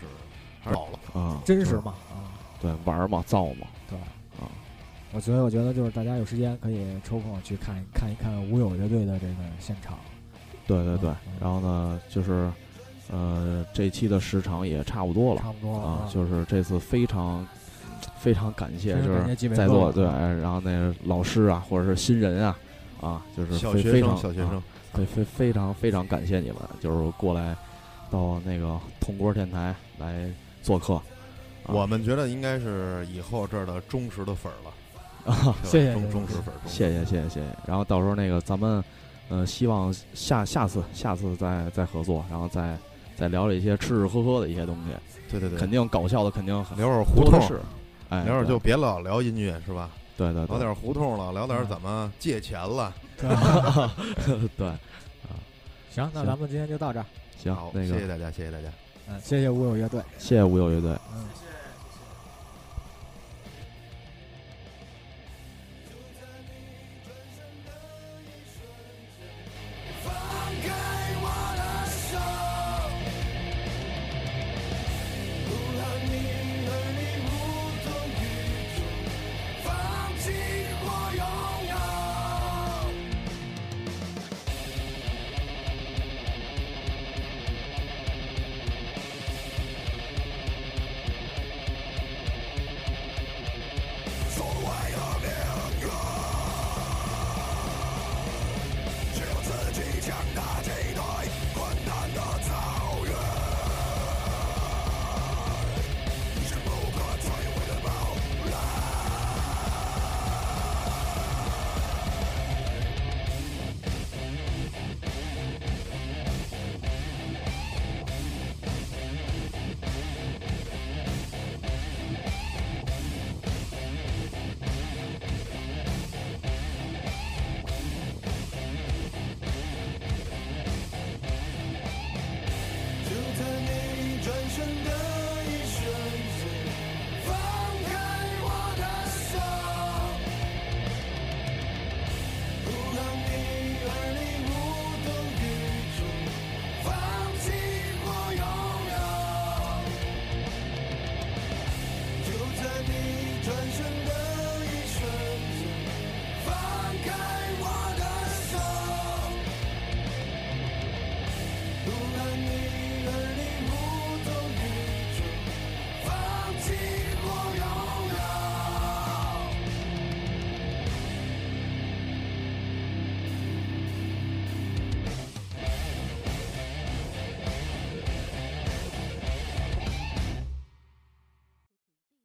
[0.62, 0.98] 还是老了。
[1.12, 2.32] 对啊，真实嘛啊，
[2.62, 4.48] 对玩嘛造嘛，对啊。
[5.12, 9.98] 我所以，我觉得就是大家有时间可以抽空去看一看一看无友乐队的这个现场。
[10.66, 12.50] 对对对嗯，然后呢就是。
[13.12, 17.44] 呃，这期的时长也差不多了差不多了啊，就是这次非常
[18.20, 22.56] 非常感谢，就是在座对，哎然后那老师啊，或者是新人啊，
[23.00, 24.62] 啊，就是小学生，非非常小学生啊，
[24.94, 27.56] 对，非非常非常感谢你们，就是过来
[28.10, 30.30] 到那个铜锅电台来
[30.62, 30.94] 做客。
[30.94, 31.02] 啊
[31.66, 34.72] 我们觉得应该是以后这儿的忠实的粉儿了，
[35.32, 37.46] 啊，谢谢忠忠实粉儿，谢谢谢谢谢谢。
[37.66, 38.82] 然后到时候那个咱们，
[39.28, 42.76] 呃，希望下下次下次再再合作，然后再
[43.14, 44.92] 再聊聊一些吃吃喝喝的一些东西，
[45.30, 47.38] 对对对，肯定搞笑的肯定很聊会儿胡同。
[48.08, 49.90] 哎，聊会儿就别老聊音乐是吧？
[50.20, 52.92] 对对对，聊点儿胡同了，聊点儿嗯怎么借钱了。
[53.16, 53.28] 对
[54.68, 54.76] 啊，
[55.90, 57.06] 行，那咱们今天就到这儿。
[57.42, 58.68] 行好，，那个谢谢大家，谢谢大家。
[59.08, 60.02] 嗯，谢谢无友乐队。
[60.18, 60.90] 谢谢无友乐队。
[61.14, 61.24] 嗯。